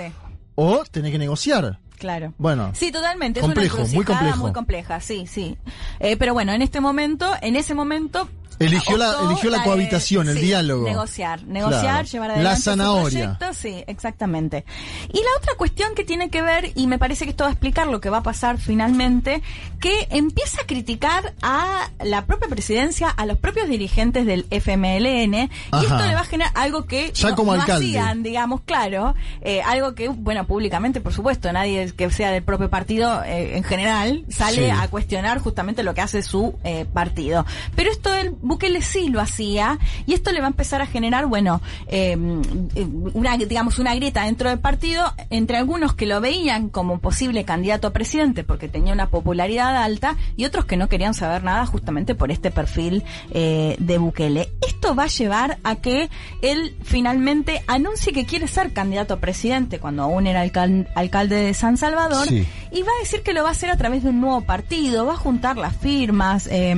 o 0.55 0.83
tenés 0.91 1.11
que 1.11 1.17
negociar. 1.17 1.79
claro. 1.97 2.33
Bueno, 2.37 2.71
Sí, 2.75 2.91
totalmente. 2.91 3.39
Complejo, 3.41 3.77
es 3.79 3.89
una 3.89 3.95
muy 3.95 4.05
complejo. 4.05 4.37
Muy 4.37 4.53
compleja, 4.53 4.99
sí, 4.99 5.25
sí. 5.25 5.57
Eh, 5.99 6.17
pero 6.17 6.33
bueno, 6.33 6.51
en 6.53 6.61
este 6.61 6.81
momento, 6.81 7.31
en 7.41 7.55
ese 7.55 7.73
momento, 7.73 8.27
Eligió 8.59 8.97
la, 8.97 9.15
eligió 9.25 9.49
la, 9.49 9.63
cohabitación, 9.63 10.29
el 10.29 10.39
diálogo. 10.39 10.85
Negociar, 10.85 11.43
negociar, 11.43 12.05
llevar 12.05 12.31
adelante 12.31 12.49
la 12.49 12.63
zanahoria. 12.63 13.37
Proyecto, 13.37 13.53
sí, 13.53 13.83
exactamente. 13.87 14.65
Y 15.11 15.17
la 15.17 15.29
otra 15.37 15.55
cuestión 15.57 15.95
que 15.95 16.03
tiene 16.03 16.29
que 16.29 16.41
ver, 16.41 16.71
y 16.75 16.87
me 16.87 16.97
parece 16.97 17.25
que 17.25 17.31
esto 17.31 17.43
va 17.43 17.49
a 17.49 17.53
explicar 17.53 17.87
lo 17.87 17.99
que 18.01 18.09
va 18.09 18.17
a 18.19 18.23
pasar 18.23 18.57
finalmente, 18.57 19.41
que 19.79 20.07
empieza 20.11 20.61
a 20.61 20.65
criticar 20.65 21.33
a 21.41 21.89
la 22.03 22.25
propia 22.25 22.47
presidencia, 22.47 23.09
a 23.09 23.25
los 23.25 23.37
propios 23.37 23.67
dirigentes 23.67 24.25
del 24.25 24.45
FMLN, 24.49 25.33
y 25.33 25.85
esto 25.85 26.05
le 26.07 26.15
va 26.15 26.21
a 26.21 26.25
generar 26.25 26.51
algo 26.55 26.85
que 26.85 27.11
ya 27.13 27.35
como 27.35 27.53
hacían, 27.53 28.23
digamos, 28.23 28.61
claro, 28.61 29.15
eh, 29.41 29.61
algo 29.61 29.95
que, 29.95 30.09
bueno, 30.09 30.45
públicamente, 30.45 31.01
por 31.01 31.13
supuesto, 31.13 31.51
nadie 31.51 31.91
que 31.93 32.09
sea 32.11 32.31
del 32.31 32.43
propio 32.43 32.69
partido 32.69 33.23
eh, 33.23 33.57
en 33.57 33.63
general 33.63 34.25
sale 34.29 34.71
a 34.71 34.87
cuestionar 34.87 35.39
justamente 35.39 35.83
lo 35.83 35.93
que 35.93 36.01
hace 36.01 36.21
su 36.21 36.55
eh, 36.63 36.85
partido. 36.85 37.45
Pero 37.75 37.91
esto 37.91 38.11
del 38.11 38.31
Bukele 38.43 38.81
sí 38.81 39.07
lo 39.07 39.21
hacía 39.21 39.79
y 40.05 40.13
esto 40.13 40.31
le 40.31 40.41
va 40.41 40.47
a 40.47 40.49
empezar 40.49 40.81
a 40.81 40.85
generar, 40.85 41.25
bueno, 41.25 41.61
eh, 41.87 42.15
una, 42.15 43.37
digamos, 43.37 43.79
una 43.79 43.95
grieta 43.95 44.25
dentro 44.25 44.49
del 44.49 44.59
partido 44.59 45.13
entre 45.29 45.57
algunos 45.57 45.95
que 45.95 46.05
lo 46.05 46.19
veían 46.19 46.69
como 46.69 46.99
posible 46.99 47.45
candidato 47.45 47.87
a 47.87 47.93
presidente 47.93 48.43
porque 48.43 48.67
tenía 48.67 48.93
una 48.93 49.09
popularidad 49.09 49.77
alta 49.77 50.17
y 50.35 50.45
otros 50.45 50.65
que 50.65 50.77
no 50.77 50.89
querían 50.89 51.13
saber 51.13 51.43
nada 51.43 51.65
justamente 51.65 52.15
por 52.15 52.31
este 52.31 52.51
perfil 52.51 53.03
eh, 53.31 53.77
de 53.79 53.97
Bukele. 53.97 54.49
Esto 54.67 54.93
va 54.93 55.03
a 55.03 55.07
llevar 55.07 55.57
a 55.63 55.77
que 55.77 56.09
él 56.41 56.75
finalmente 56.83 57.63
anuncie 57.67 58.11
que 58.11 58.25
quiere 58.25 58.47
ser 58.47 58.73
candidato 58.73 59.13
a 59.13 59.17
presidente 59.17 59.79
cuando 59.79 60.03
aún 60.03 60.27
era 60.27 60.41
alcalde 60.41 61.35
de 61.35 61.53
San 61.53 61.77
Salvador 61.77 62.27
y 62.29 62.81
va 62.81 62.91
a 62.97 62.99
decir 62.99 63.21
que 63.21 63.33
lo 63.33 63.43
va 63.43 63.49
a 63.49 63.51
hacer 63.53 63.69
a 63.69 63.77
través 63.77 64.03
de 64.03 64.09
un 64.09 64.19
nuevo 64.19 64.41
partido, 64.41 65.05
va 65.05 65.13
a 65.13 65.17
juntar 65.17 65.55
las 65.57 65.75
firmas, 65.77 66.47
eh, 66.51 66.75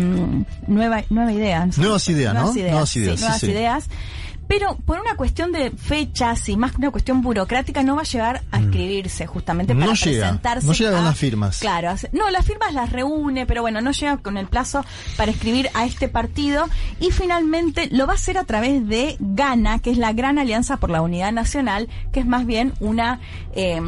nueva, 0.68 1.04
nueva 1.10 1.32
idea 1.32 1.55
Nuevas 1.78 2.08
ideas, 2.10 2.34
¿no? 2.34 2.54
Nuevas 2.54 2.96
ideas. 2.96 3.20
nuevas 3.20 3.44
ideas. 3.44 3.90
Pero 4.48 4.78
por 4.86 5.00
una 5.00 5.16
cuestión 5.16 5.52
de 5.52 5.72
fechas 5.72 6.48
y 6.50 6.58
más 6.58 6.72
que 6.72 6.78
una 6.78 6.92
cuestión 6.92 7.22
burocrática 7.22 7.82
no 7.82 7.96
va 7.96 8.02
a 8.02 8.06
llegar 8.06 8.44
a 8.52 8.60
mm. 8.60 8.64
escribirse 8.66 9.26
justamente 9.26 9.74
para 9.74 9.88
no 9.88 9.92
presentarse. 9.94 10.68
No 10.68 10.74
llega 10.74 10.92
con 10.92 11.06
las 11.06 11.18
firmas. 11.18 11.60
Claro, 11.60 11.96
no, 12.12 12.30
las 12.30 12.46
firmas 12.46 12.74
las 12.74 12.92
reúne, 12.92 13.46
pero 13.46 13.62
bueno, 13.62 13.82
no 13.82 13.92
llega 13.92 14.18
con 14.18 14.38
el 14.38 14.48
plazo 14.48 14.86
para 15.18 15.32
escribir 15.32 15.70
a 15.74 15.86
este 15.86 16.10
partido 16.10 16.68
y 17.00 17.12
finalmente 17.12 17.90
lo 17.92 18.06
va 18.06 18.14
a 18.14 18.16
hacer 18.18 18.38
a 18.38 18.44
través 18.44 18.88
de 18.88 19.18
GANA, 19.20 19.80
que 19.80 19.90
es 19.90 19.98
la 19.98 20.14
Gran 20.14 20.38
Alianza 20.38 20.78
por 20.78 20.92
la 20.92 21.02
Unidad 21.02 21.32
Nacional, 21.32 21.90
que 22.12 22.20
es 22.20 22.28
más 22.28 22.46
bien 22.46 22.74
una... 22.80 23.20
Eh, 23.56 23.82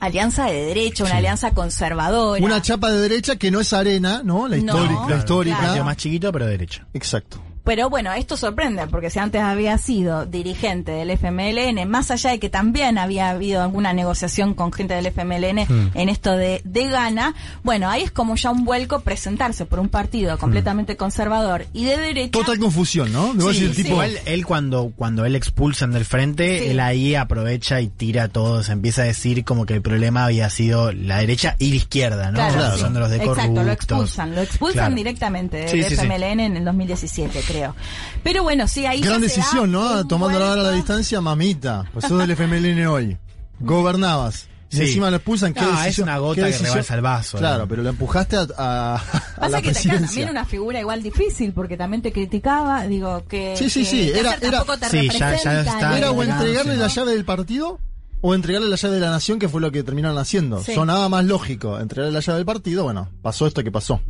alianza 0.00 0.46
de 0.46 0.64
derecha, 0.64 1.04
una 1.04 1.16
alianza 1.16 1.52
conservadora. 1.52 2.42
Una 2.44 2.60
chapa 2.60 2.90
de 2.90 2.98
derecha 3.00 3.36
que 3.36 3.50
no 3.50 3.60
es 3.60 3.72
arena, 3.72 4.22
¿no? 4.24 4.48
La 4.48 4.56
histórica. 4.56 5.06
la 5.08 5.16
histórica. 5.16 5.84
Más 5.84 5.96
chiquito, 5.96 6.32
pero 6.32 6.46
derecha. 6.46 6.86
Exacto. 6.92 7.40
Pero 7.64 7.90
bueno, 7.90 8.12
esto 8.12 8.36
sorprende, 8.36 8.86
porque 8.86 9.10
si 9.10 9.18
antes 9.18 9.42
había 9.42 9.76
sido 9.78 10.26
dirigente 10.26 10.92
del 10.92 11.10
FMLN, 11.10 11.88
más 11.88 12.10
allá 12.10 12.30
de 12.30 12.38
que 12.38 12.48
también 12.48 12.98
había 12.98 13.30
habido 13.30 13.62
alguna 13.62 13.92
negociación 13.92 14.54
con 14.54 14.72
gente 14.72 14.94
del 14.94 15.06
FMLN 15.06 15.66
hmm. 15.68 15.90
en 15.94 16.08
esto 16.08 16.36
de, 16.36 16.62
de 16.64 16.88
Gana, 16.88 17.34
bueno, 17.62 17.88
ahí 17.88 18.02
es 18.02 18.10
como 18.10 18.34
ya 18.36 18.50
un 18.50 18.64
vuelco 18.64 19.00
presentarse 19.00 19.66
por 19.66 19.78
un 19.78 19.88
partido 19.88 20.38
completamente 20.38 20.96
conservador 20.96 21.66
y 21.72 21.84
de 21.84 21.96
derecha. 21.96 22.30
Total 22.30 22.58
confusión, 22.58 23.12
¿no? 23.12 23.34
Sí, 23.52 23.68
tipo... 23.68 24.02
él 24.02 24.46
cuando, 24.46 24.92
cuando 24.96 25.24
él 25.24 25.36
expulsan 25.36 25.92
del 25.92 26.04
frente, 26.04 26.70
él 26.70 26.80
ahí 26.80 27.14
aprovecha 27.14 27.80
y 27.80 27.88
tira 27.88 28.28
todo, 28.28 28.62
se 28.62 28.72
empieza 28.72 29.02
a 29.02 29.04
decir 29.04 29.44
como 29.44 29.66
que 29.66 29.74
el 29.74 29.82
problema 29.82 30.24
había 30.24 30.48
sido 30.50 30.92
la 30.92 31.18
derecha 31.18 31.56
y 31.58 31.70
la 31.70 31.76
izquierda, 31.76 32.30
¿no? 32.30 32.38
Claro, 32.38 32.78
Son 32.78 32.94
de 32.94 33.00
los 33.00 33.10
de 33.10 33.16
Exacto, 33.16 33.62
lo 33.62 33.72
expulsan, 33.72 34.34
lo 34.34 34.40
expulsan 34.42 34.94
directamente 34.94 35.58
del 35.58 35.84
FMLN 35.84 36.40
en 36.40 36.56
el 36.56 36.64
2017 36.64 37.42
creo. 37.50 37.74
Pero 38.22 38.42
bueno, 38.42 38.68
sí, 38.68 38.86
ahí 38.86 39.00
Gran 39.00 39.20
decisión, 39.20 39.72
¿no? 39.72 40.06
Tomando 40.06 40.38
la 40.38 40.52
hora 40.52 40.60
a 40.60 40.64
la 40.64 40.72
distancia, 40.72 41.20
mamita. 41.20 41.88
Pues 41.92 42.06
sos 42.06 42.18
del 42.18 42.30
FMLN 42.30 42.86
hoy. 42.86 43.18
Gobernabas. 43.60 44.48
Y 44.72 44.80
encima 44.80 45.10
lo 45.10 45.16
expulsan. 45.16 45.52
¿qué 45.52 45.62
no, 45.62 45.82
es 45.82 45.98
una 45.98 46.18
gota 46.18 46.48
que 46.48 46.58
rebalsa 46.58 46.94
el 46.94 47.00
vaso. 47.00 47.38
Claro, 47.38 47.66
pero 47.66 47.82
lo 47.82 47.90
empujaste 47.90 48.36
a, 48.36 48.46
a, 48.56 48.94
a 49.36 49.48
la 49.48 49.60
que 49.60 49.70
presidencia. 49.70 50.06
también 50.06 50.30
una 50.30 50.44
figura 50.44 50.78
igual 50.78 51.02
difícil, 51.02 51.52
porque 51.52 51.76
también 51.76 52.02
te 52.02 52.12
criticaba, 52.12 52.86
digo, 52.86 53.24
que... 53.28 53.56
Sí, 53.56 53.68
sí, 53.68 53.84
sí. 53.84 54.12
Era, 54.14 54.36
era, 54.40 54.64
sí, 54.88 55.08
ya, 55.08 55.36
ya 55.42 55.60
está, 55.62 55.98
era 55.98 56.12
o 56.12 56.22
entregarle 56.22 56.76
la 56.76 56.86
llave 56.86 57.12
del 57.12 57.24
partido 57.24 57.80
o 58.20 58.34
entregarle 58.34 58.68
la 58.68 58.76
llave 58.76 58.94
de 58.94 59.00
la 59.00 59.10
nación, 59.10 59.38
que 59.38 59.48
fue 59.48 59.60
lo 59.60 59.70
que 59.72 59.82
terminaron 59.82 60.18
haciendo. 60.18 60.62
Sonaba 60.62 61.08
más 61.08 61.24
lógico 61.24 61.78
entregarle 61.78 62.12
la 62.12 62.20
llave 62.20 62.38
del 62.38 62.46
partido, 62.46 62.84
bueno, 62.84 63.08
pasó 63.22 63.46
esto 63.46 63.62
que 63.62 63.72
pasó. 63.72 64.00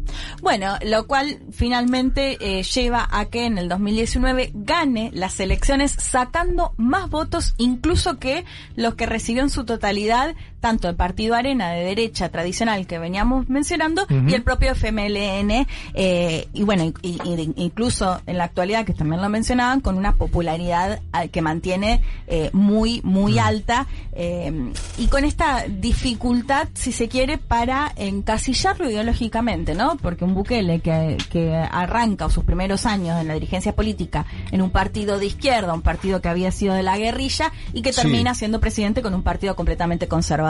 Bueno, 0.43 0.77
lo 0.85 1.07
cual 1.07 1.41
finalmente 1.53 2.39
eh, 2.41 2.63
lleva 2.63 3.09
a 3.11 3.27
que 3.27 3.47
en 3.47 3.59
el 3.59 3.69
2019 3.69 4.51
gane 4.55 5.11
las 5.13 5.39
elecciones 5.41 5.93
sacando 5.93 6.75
más 6.77 7.11
votos 7.11 7.55
incluso 7.59 8.19
que 8.19 8.45
los 8.77 8.95
que 8.95 9.07
recibió 9.07 9.43
en 9.43 9.51
su 9.51 9.65
totalidad 9.65 10.35
tanto 10.61 10.89
el 10.89 10.97
Partido 10.97 11.35
Arena 11.35 11.71
de 11.71 11.85
derecha 11.85 12.29
tradicional 12.29 12.87
que 12.87 12.99
veníamos 12.99 13.49
mencionando 13.49 14.07
y 14.11 14.35
el 14.35 14.43
propio 14.43 14.75
FMLN 14.75 15.67
eh, 15.95 16.49
y 16.53 16.63
bueno, 16.63 16.93
incluso 17.03 18.21
en 18.27 18.39
la 18.39 18.45
actualidad 18.45 18.85
que 18.85 18.93
también 18.93 19.23
lo 19.23 19.29
mencionaban 19.29 19.81
con 19.81 19.97
una 19.97 20.15
popularidad 20.15 21.01
que 21.33 21.43
mantiene 21.43 22.03
eh, 22.27 22.51
muy, 22.53 23.01
muy 23.03 23.39
alta 23.39 23.87
eh, 24.13 24.73
y 24.99 25.07
con 25.07 25.25
esta 25.25 25.65
dificultad, 25.67 26.69
si 26.75 26.93
se 26.93 27.09
quiere, 27.09 27.39
para 27.39 27.93
encasillarlo 27.97 28.91
ideológicamente, 28.91 29.75
¿no? 29.75 29.97
Porque 29.97 30.25
un 30.25 30.35
Bukele 30.35 30.81
que, 30.81 31.17
que 31.31 31.55
arranca 31.55 32.29
sus 32.29 32.45
primeros 32.45 32.87
años 32.87 33.21
en 33.21 33.29
la 33.29 33.35
dirigencia 33.35 33.75
política 33.75 34.27
en 34.53 34.61
un 34.61 34.71
partido 34.71 35.19
de 35.19 35.27
izquierda, 35.27 35.73
un 35.73 35.83
partido 35.83 36.21
que 36.21 36.29
había 36.29 36.53
sido 36.53 36.75
de 36.75 36.83
la 36.83 36.99
guerrilla 36.99 37.53
y 37.73 37.83
que 37.83 37.93
termina 37.93 38.35
siendo 38.35 38.61
presidente 38.61 39.03
con 39.03 39.15
un 39.15 39.23
partido 39.23 39.57
completamente 39.57 40.07
conservador. 40.07 40.50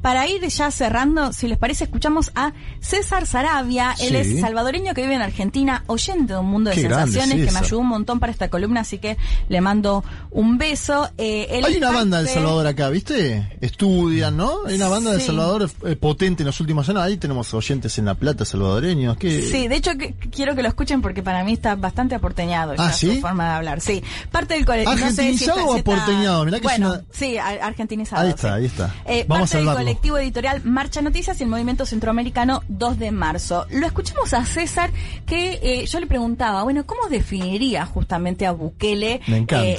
Para 0.00 0.26
ir 0.26 0.46
ya 0.46 0.70
cerrando, 0.70 1.32
si 1.32 1.48
les 1.48 1.58
parece, 1.58 1.84
escuchamos 1.84 2.32
a 2.34 2.52
César 2.80 3.26
Sarabia, 3.26 3.94
él 4.00 4.16
es 4.16 4.40
salvadoreño 4.40 4.94
que 4.94 5.02
vive 5.02 5.14
en 5.14 5.22
Argentina, 5.22 5.84
oyente 5.86 6.34
de 6.34 6.38
un 6.38 6.46
mundo 6.46 6.70
de 6.70 6.76
sensaciones, 6.76 7.44
que 7.46 7.52
me 7.52 7.58
ayudó 7.58 7.80
un 7.80 7.88
montón 7.88 8.20
para 8.20 8.32
esta 8.32 8.48
columna, 8.48 8.80
así 8.80 8.98
que 8.98 9.16
le 9.48 9.60
mando 9.60 10.04
un 10.30 10.58
beso. 10.58 11.10
Eh, 11.18 11.60
Hay 11.64 11.76
una 11.76 11.90
banda 11.90 12.22
de 12.22 12.28
Salvador 12.28 12.66
acá, 12.66 12.88
¿viste? 12.88 13.56
Estudian, 13.60 14.36
¿no? 14.36 14.66
Hay 14.66 14.76
una 14.76 14.88
banda 14.88 15.12
de 15.12 15.20
Salvador 15.20 15.70
eh, 15.84 15.96
potente 15.96 16.42
en 16.42 16.46
los 16.46 16.60
últimos 16.60 16.88
años. 16.88 17.02
Ahí 17.02 17.16
tenemos 17.16 17.52
oyentes 17.54 17.96
en 17.98 18.06
La 18.06 18.14
Plata 18.14 18.44
salvadoreños. 18.44 19.16
Que... 19.16 19.42
Sí, 19.42 19.68
de 19.68 19.76
hecho 19.76 19.92
quiero 20.30 20.54
que 20.54 20.62
lo 20.62 20.68
escuchen 20.68 21.02
porque 21.02 21.22
para 21.22 21.44
mí 21.44 21.54
está 21.54 21.74
bastante 21.74 22.14
aporteñado 22.14 22.74
¿Ah, 22.78 22.92
su 22.92 23.20
forma 23.20 23.48
de 23.48 23.54
hablar. 23.54 23.80
Sí, 23.80 24.02
parte 24.30 24.54
del 24.54 24.64
colectivo. 24.64 24.92
¿Argentinizado 24.92 25.66
o 25.66 25.74
aporteñado? 25.74 26.44
Mirá 26.44 26.58
que 26.58 26.64
bueno, 26.64 27.00
sí, 27.10 27.36
argentinizado. 27.38 28.22
Ahí 28.22 28.30
está, 28.30 28.54
ahí 28.54 28.66
está. 28.66 28.94
Eh, 29.06 29.24
parte 29.32 29.56
del 29.58 29.66
colectivo 29.66 30.18
editorial 30.18 30.62
Marcha 30.64 31.02
Noticias 31.02 31.40
y 31.40 31.44
el 31.44 31.48
Movimiento 31.48 31.86
Centroamericano 31.86 32.62
2 32.68 32.98
de 32.98 33.10
marzo. 33.10 33.66
Lo 33.70 33.86
escuchamos 33.86 34.32
a 34.34 34.44
César 34.44 34.90
que 35.26 35.60
eh, 35.62 35.86
yo 35.86 36.00
le 36.00 36.06
preguntaba, 36.06 36.62
bueno, 36.62 36.84
¿cómo 36.86 37.08
definiría 37.08 37.86
justamente 37.86 38.46
a 38.46 38.52
Bukele 38.52 39.20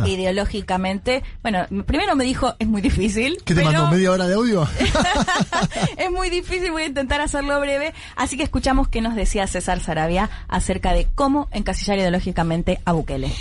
ideológicamente? 0.05 1.23
Bueno, 1.41 1.65
primero 1.85 2.15
me 2.15 2.23
dijo, 2.23 2.55
es 2.59 2.67
muy 2.67 2.81
difícil 2.81 3.03
¿Qué 3.45 3.55
te 3.55 3.63
mandó? 3.63 3.87
¿Media 3.89 4.11
hora 4.11 4.27
de 4.27 4.35
audio? 4.35 4.67
es 5.97 6.11
muy 6.11 6.29
difícil, 6.29 6.71
voy 6.71 6.83
a 6.83 6.87
intentar 6.87 7.21
hacerlo 7.21 7.59
breve. 7.59 7.93
Así 8.15 8.37
que 8.37 8.43
escuchamos 8.43 8.87
qué 8.87 9.01
nos 9.01 9.15
decía 9.15 9.47
César 9.47 9.79
Sarabia 9.79 10.29
acerca 10.47 10.93
de 10.93 11.07
cómo 11.15 11.47
encasillar 11.51 11.99
ideológicamente 11.99 12.79
a 12.85 12.93
Bukele. 12.93 13.31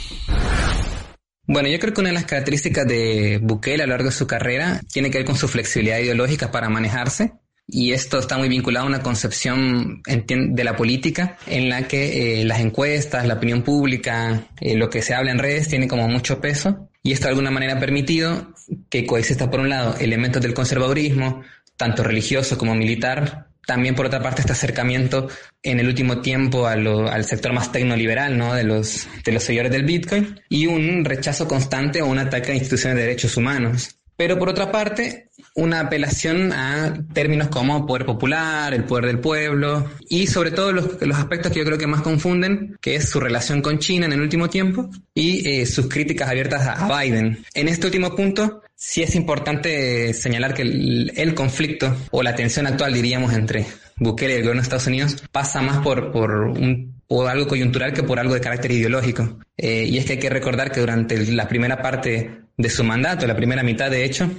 Bueno, 1.52 1.68
yo 1.68 1.78
creo 1.78 1.92
que 1.92 2.00
una 2.00 2.08
de 2.08 2.14
las 2.14 2.24
características 2.24 2.88
de 2.88 3.38
Bukele 3.42 3.82
a 3.82 3.86
lo 3.86 3.90
largo 3.90 4.08
de 4.08 4.16
su 4.16 4.26
carrera 4.26 4.80
tiene 4.90 5.10
que 5.10 5.18
ver 5.18 5.26
con 5.26 5.36
su 5.36 5.48
flexibilidad 5.48 5.98
ideológica 5.98 6.50
para 6.50 6.70
manejarse. 6.70 7.34
Y 7.66 7.92
esto 7.92 8.18
está 8.20 8.38
muy 8.38 8.48
vinculado 8.48 8.86
a 8.86 8.88
una 8.88 9.02
concepción 9.02 10.02
de 10.06 10.64
la 10.64 10.76
política 10.76 11.36
en 11.46 11.68
la 11.68 11.86
que 11.86 12.40
eh, 12.40 12.44
las 12.46 12.60
encuestas, 12.60 13.26
la 13.26 13.34
opinión 13.34 13.60
pública, 13.64 14.46
eh, 14.62 14.76
lo 14.76 14.88
que 14.88 15.02
se 15.02 15.12
habla 15.12 15.30
en 15.30 15.38
redes 15.38 15.68
tiene 15.68 15.88
como 15.88 16.08
mucho 16.08 16.40
peso. 16.40 16.88
Y 17.02 17.12
esto 17.12 17.26
de 17.26 17.32
alguna 17.32 17.50
manera 17.50 17.74
ha 17.74 17.80
permitido 17.80 18.54
que 18.88 19.04
coexista 19.04 19.50
por 19.50 19.60
un 19.60 19.68
lado 19.68 19.94
elementos 20.00 20.40
del 20.40 20.54
conservadurismo, 20.54 21.42
tanto 21.76 22.02
religioso 22.02 22.56
como 22.56 22.74
militar, 22.74 23.51
también 23.66 23.94
por 23.94 24.06
otra 24.06 24.22
parte 24.22 24.40
este 24.40 24.52
acercamiento 24.52 25.28
en 25.62 25.80
el 25.80 25.86
último 25.86 26.20
tiempo 26.20 26.66
al 26.66 27.24
sector 27.24 27.52
más 27.52 27.70
tecnoliberal 27.70 28.36
¿no? 28.36 28.54
de, 28.54 28.64
los, 28.64 29.06
de 29.24 29.32
los 29.32 29.42
seguidores 29.42 29.72
del 29.72 29.84
Bitcoin 29.84 30.40
y 30.48 30.66
un 30.66 31.04
rechazo 31.04 31.46
constante 31.46 32.02
o 32.02 32.06
un 32.06 32.18
ataque 32.18 32.52
a 32.52 32.54
instituciones 32.54 32.96
de 32.96 33.02
derechos 33.02 33.36
humanos. 33.36 33.96
Pero 34.22 34.38
por 34.38 34.48
otra 34.48 34.70
parte, 34.70 35.30
una 35.56 35.80
apelación 35.80 36.52
a 36.52 36.94
términos 37.12 37.48
como 37.48 37.84
poder 37.84 38.06
popular, 38.06 38.72
el 38.72 38.84
poder 38.84 39.06
del 39.06 39.18
pueblo 39.18 39.90
y 40.08 40.28
sobre 40.28 40.52
todo 40.52 40.70
los, 40.70 40.86
aspectos 41.12 41.50
que 41.50 41.58
yo 41.58 41.64
creo 41.64 41.76
que 41.76 41.88
más 41.88 42.02
confunden, 42.02 42.78
que 42.80 42.94
es 42.94 43.08
su 43.08 43.18
relación 43.18 43.62
con 43.62 43.80
China 43.80 44.06
en 44.06 44.12
el 44.12 44.20
último 44.20 44.48
tiempo 44.48 44.88
y 45.12 45.44
eh, 45.48 45.66
sus 45.66 45.88
críticas 45.88 46.28
abiertas 46.28 46.68
a, 46.68 46.86
Biden. 46.86 47.44
En 47.54 47.66
este 47.66 47.88
último 47.88 48.14
punto, 48.14 48.62
sí 48.76 49.02
es 49.02 49.16
importante 49.16 50.14
señalar 50.14 50.54
que 50.54 50.62
el, 50.62 51.34
conflicto 51.34 51.92
o 52.12 52.22
la 52.22 52.36
tensión 52.36 52.68
actual, 52.68 52.94
diríamos, 52.94 53.32
entre 53.32 53.66
Bukele 53.96 54.34
y 54.34 54.36
el 54.36 54.42
gobierno 54.42 54.62
de 54.62 54.66
Estados 54.66 54.86
Unidos 54.86 55.16
pasa 55.32 55.62
más 55.62 55.78
por, 55.78 56.12
por 56.12 56.30
un 56.30 57.02
por 57.08 57.28
algo 57.28 57.48
coyuntural 57.48 57.92
que 57.92 58.04
por 58.04 58.20
algo 58.20 58.34
de 58.34 58.40
carácter 58.40 58.70
ideológico. 58.70 59.40
Eh, 59.56 59.84
y 59.86 59.98
es 59.98 60.06
que 60.06 60.12
hay 60.12 60.18
que 60.18 60.30
recordar 60.30 60.70
que 60.70 60.80
durante 60.80 61.18
la 61.32 61.46
primera 61.46 61.82
parte 61.82 62.41
de 62.62 62.70
su 62.70 62.84
mandato, 62.84 63.26
la 63.26 63.36
primera 63.36 63.62
mitad 63.62 63.90
de 63.90 64.04
hecho, 64.04 64.30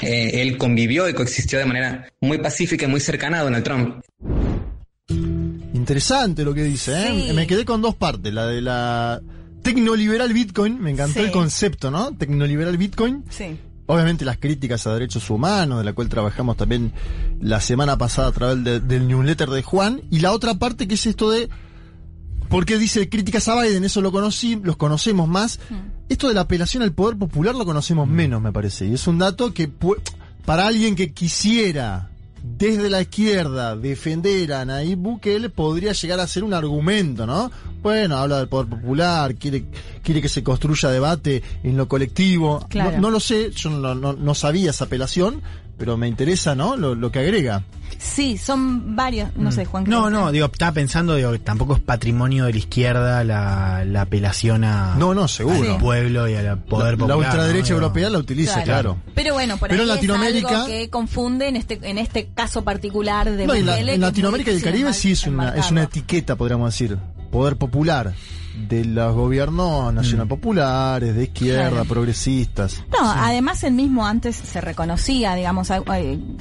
eh, 0.00 0.42
él 0.42 0.56
convivió 0.56 1.08
y 1.08 1.14
coexistió 1.14 1.58
de 1.58 1.64
manera 1.64 2.08
muy 2.20 2.38
pacífica 2.38 2.84
y 2.84 2.88
muy 2.88 3.00
cercana 3.00 3.40
a 3.40 3.44
Donald 3.44 3.64
Trump. 3.64 4.04
Interesante 5.74 6.44
lo 6.44 6.54
que 6.54 6.62
dice, 6.62 6.92
¿eh? 6.92 7.32
Me 7.34 7.46
quedé 7.46 7.64
con 7.64 7.82
dos 7.82 7.94
partes, 7.96 8.32
la 8.32 8.46
de 8.46 8.60
la 8.60 9.20
tecnoliberal 9.62 10.32
Bitcoin, 10.32 10.80
me 10.80 10.90
encantó 10.90 11.20
el 11.20 11.30
concepto, 11.30 11.90
¿no? 11.90 12.12
Tecnoliberal 12.16 12.76
Bitcoin. 12.76 13.24
Sí. 13.30 13.58
Obviamente 13.86 14.24
las 14.24 14.38
críticas 14.38 14.86
a 14.86 14.94
derechos 14.94 15.28
humanos, 15.28 15.78
de 15.78 15.84
la 15.84 15.92
cual 15.92 16.08
trabajamos 16.08 16.56
también 16.56 16.92
la 17.40 17.60
semana 17.60 17.98
pasada 17.98 18.28
a 18.28 18.32
través 18.32 18.62
del 18.64 19.08
newsletter 19.08 19.50
de 19.50 19.62
Juan, 19.62 20.02
y 20.10 20.20
la 20.20 20.32
otra 20.32 20.54
parte 20.54 20.86
que 20.86 20.94
es 20.94 21.06
esto 21.06 21.30
de 21.30 21.48
¿Por 22.52 22.66
qué 22.66 22.76
dice 22.76 23.08
críticas 23.08 23.48
a 23.48 23.58
Biden? 23.58 23.82
Eso 23.82 24.02
lo 24.02 24.12
conocí, 24.12 24.60
los 24.62 24.76
conocemos 24.76 25.26
más. 25.26 25.58
Mm. 25.70 26.10
Esto 26.10 26.28
de 26.28 26.34
la 26.34 26.42
apelación 26.42 26.82
al 26.82 26.92
poder 26.92 27.16
popular 27.16 27.54
lo 27.54 27.64
conocemos 27.64 28.06
mm. 28.06 28.12
menos, 28.12 28.42
me 28.42 28.52
parece. 28.52 28.84
Y 28.84 28.92
es 28.92 29.06
un 29.06 29.16
dato 29.16 29.54
que 29.54 29.70
para 30.44 30.66
alguien 30.66 30.94
que 30.94 31.14
quisiera 31.14 32.10
desde 32.42 32.90
la 32.90 33.00
izquierda 33.00 33.74
defender 33.74 34.52
a 34.52 34.66
Nayib 34.66 34.98
Bukele 34.98 35.48
podría 35.48 35.92
llegar 35.92 36.20
a 36.20 36.26
ser 36.26 36.44
un 36.44 36.52
argumento, 36.52 37.24
¿no? 37.24 37.50
Bueno, 37.82 38.18
habla 38.18 38.36
del 38.36 38.48
poder 38.48 38.68
popular, 38.68 39.34
quiere, 39.36 39.64
quiere 40.02 40.20
que 40.20 40.28
se 40.28 40.42
construya 40.42 40.90
debate 40.90 41.42
en 41.62 41.78
lo 41.78 41.88
colectivo. 41.88 42.68
No, 43.00 43.10
lo 43.10 43.18
sé, 43.18 43.50
yo 43.52 43.70
no, 43.70 43.94
no 43.94 44.34
sabía 44.34 44.72
esa 44.72 44.84
apelación, 44.84 45.40
pero 45.76 45.96
me 45.96 46.08
interesa, 46.08 46.54
¿no? 46.54 46.76
Lo, 46.76 46.94
lo 46.94 47.10
que 47.10 47.20
agrega. 47.20 47.64
Sí, 47.98 48.36
son 48.36 48.96
varios, 48.96 49.36
no 49.36 49.50
mm. 49.50 49.52
sé, 49.52 49.64
Juan. 49.64 49.84
No, 49.86 50.10
no, 50.10 50.32
digo, 50.32 50.46
estaba 50.46 50.72
pensando, 50.72 51.14
digo, 51.14 51.38
tampoco 51.40 51.74
es 51.74 51.80
patrimonio 51.80 52.46
de 52.46 52.52
la 52.52 52.58
izquierda 52.58 53.24
la, 53.24 53.84
la 53.84 54.02
apelación 54.02 54.64
a, 54.64 54.96
no, 54.96 55.14
no, 55.14 55.28
seguro. 55.28 55.74
al 55.74 55.78
pueblo 55.78 56.28
y 56.28 56.34
al 56.34 56.58
poder 56.58 56.96
popular. 56.96 57.08
La 57.08 57.16
ultraderecha 57.16 57.74
europea 57.74 58.10
la 58.10 58.18
utiliza, 58.18 58.62
claro. 58.62 58.98
Pero 59.14 59.34
bueno, 59.34 59.56
por 59.56 59.68
Pero 59.68 59.82
ahí 59.82 59.88
Latinoamérica, 59.88 60.48
es 60.48 60.54
algo 60.54 60.66
que 60.66 60.90
confunde 60.90 61.48
en 61.48 61.56
este, 61.56 61.78
en 61.82 61.98
este 61.98 62.28
caso 62.34 62.64
particular 62.64 63.30
de 63.30 63.46
no, 63.46 63.54
en, 63.54 64.00
Latinoamérica 64.00 64.50
y 64.50 64.56
el 64.56 64.62
Caribe 64.62 64.92
sí 64.92 65.12
es 65.12 65.26
una, 65.26 65.54
es 65.56 65.70
una 65.70 65.84
etiqueta, 65.84 66.36
podríamos 66.36 66.72
decir. 66.72 66.98
Poder 67.30 67.56
popular 67.56 68.12
de 68.54 68.84
los 68.84 69.14
gobiernos 69.14 69.92
nacional 69.92 70.26
mm. 70.26 70.28
populares, 70.28 71.14
de 71.14 71.24
izquierda, 71.24 71.84
progresistas. 71.84 72.82
No, 72.90 73.10
además 73.10 73.64
él 73.64 73.74
mismo 73.74 74.06
antes 74.06 74.36
se 74.36 74.60
reconocía, 74.60 75.34
digamos, 75.34 75.68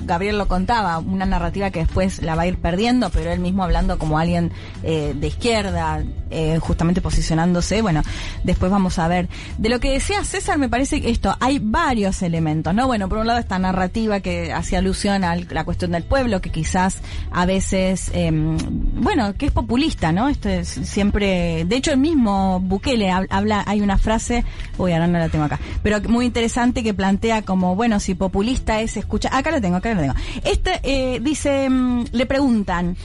Gabriel 0.03 0.37
lo 0.37 0.47
contaba, 0.47 0.99
una 0.99 1.25
narrativa 1.25 1.71
que 1.71 1.79
después 1.79 2.21
la 2.21 2.35
va 2.35 2.43
a 2.43 2.47
ir 2.47 2.57
perdiendo, 2.57 3.09
pero 3.09 3.31
él 3.31 3.39
mismo 3.39 3.63
hablando 3.63 3.97
como 3.97 4.17
alguien 4.17 4.51
eh, 4.83 5.13
de 5.15 5.27
izquierda, 5.27 6.03
eh, 6.29 6.59
justamente 6.59 7.01
posicionándose, 7.01 7.81
bueno, 7.81 8.01
después 8.43 8.71
vamos 8.71 8.99
a 8.99 9.07
ver. 9.07 9.29
De 9.57 9.69
lo 9.69 9.79
que 9.79 9.91
decía 9.91 10.23
César, 10.23 10.57
me 10.57 10.69
parece 10.69 11.01
que 11.01 11.09
esto, 11.09 11.35
hay 11.39 11.59
varios 11.59 12.21
elementos, 12.21 12.73
¿no? 12.73 12.87
Bueno, 12.87 13.09
por 13.09 13.19
un 13.19 13.27
lado 13.27 13.39
esta 13.39 13.59
narrativa 13.59 14.19
que 14.19 14.53
hacía 14.53 14.79
alusión 14.79 15.23
a 15.23 15.35
la 15.35 15.63
cuestión 15.63 15.91
del 15.91 16.03
pueblo, 16.03 16.41
que 16.41 16.49
quizás 16.49 16.97
a 17.31 17.45
veces, 17.45 18.11
em, 18.13 18.57
bueno, 19.01 19.33
que 19.35 19.47
es 19.47 19.51
populista, 19.51 20.11
¿no? 20.11 20.29
Esto 20.29 20.49
es 20.49 20.67
siempre, 20.67 21.65
de 21.65 21.75
hecho, 21.75 21.91
mismo 22.01 22.59
Bukele 22.59 23.09
habla, 23.11 23.63
hay 23.65 23.81
una 23.81 23.97
frase, 23.97 24.43
uy, 24.77 24.91
ahora 24.93 25.07
no 25.07 25.19
la 25.19 25.29
tengo 25.29 25.45
acá, 25.45 25.59
pero 25.83 26.01
muy 26.09 26.25
interesante 26.25 26.83
que 26.83 26.93
plantea 26.93 27.43
como, 27.43 27.75
bueno, 27.75 27.99
si 27.99 28.15
populista 28.15 28.81
es 28.81 28.97
escuchar, 28.97 29.33
acá 29.33 29.51
lo 29.51 29.61
tengo, 29.61 29.77
acá 29.77 29.93
lo 29.93 30.01
tengo. 30.01 30.15
Este 30.43 30.79
eh, 30.83 31.19
dice, 31.21 31.69
mm, 31.69 32.05
le 32.11 32.25
preguntan, 32.25 32.97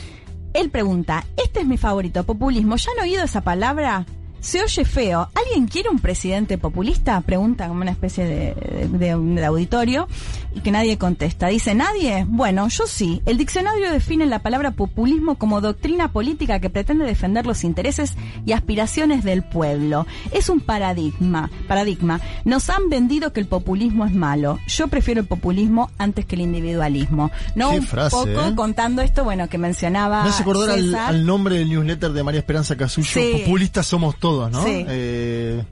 él 0.55 0.71
pregunta, 0.71 1.25
este 1.37 1.61
es 1.61 1.67
mi 1.67 1.77
favorito, 1.77 2.25
populismo, 2.25 2.77
¿ya 2.77 2.91
han 2.93 3.05
oído 3.05 3.23
esa 3.23 3.43
palabra? 3.43 4.07
Se 4.41 4.63
oye 4.63 4.85
feo. 4.85 5.29
¿Alguien 5.35 5.67
quiere 5.67 5.89
un 5.89 5.99
presidente 5.99 6.59
populista? 6.59 7.21
Pregunta 7.21 7.69
como 7.69 7.83
una 7.83 7.91
especie 7.91 8.25
de, 8.25 8.89
de, 8.89 9.45
auditorio 9.45 10.07
y 10.55 10.61
que 10.61 10.71
nadie 10.71 10.99
contesta. 10.99 11.49
Dice, 11.49 11.75
¿nadie? 11.75 12.25
Bueno, 12.29 12.69
yo 12.69 12.87
sí. 12.87 13.23
El 13.27 13.39
diccionario 13.39 13.91
define 13.91 14.27
la 14.27 14.41
palabra 14.41 14.71
populismo 14.71 15.37
como 15.37 15.61
doctrina 15.61 16.13
política 16.13 16.61
que 16.61 16.71
pretende 16.71 17.05
defender 17.05 17.47
los 17.47 17.65
intereses 17.65 18.15
y 18.45 18.53
aspiraciones 18.53 19.25
del 19.25 19.43
pueblo. 19.43 20.07
Es 20.33 20.49
un 20.49 20.61
paradigma. 20.61 21.51
Paradigma. 21.67 22.21
Nos 22.45 22.71
han 22.71 22.89
vendido 22.89 23.33
que 23.33 23.41
el 23.41 23.47
populismo 23.47 24.07
es 24.07 24.13
malo. 24.13 24.59
Yo 24.69 24.89
prefiero 24.89 25.21
el 25.21 25.27
populismo 25.27 25.91
antes 25.99 26.25
que 26.27 26.37
el 26.37 26.43
individualismo. 26.43 27.31
No 27.55 27.71
un 27.71 27.87
poco 27.87 28.27
¿eh? 28.29 28.55
contando 28.55 29.03
esto, 29.03 29.25
bueno, 29.25 29.49
que 29.49 29.59
mencionaba. 29.59 30.23
Me 30.23 30.29
hace 30.29 30.43
acordar 30.43 30.71
al, 30.71 31.27
nombre 31.27 31.59
del 31.59 31.69
newsletter 31.69 32.13
de 32.13 32.23
María 32.23 32.41
Esperanza 32.41 32.77
Casullo. 32.77 33.21
Populistas 33.45 33.87
somos 33.87 34.17
todos. 34.17 34.26
¿No? 34.51 34.65
Eh, 34.67 35.65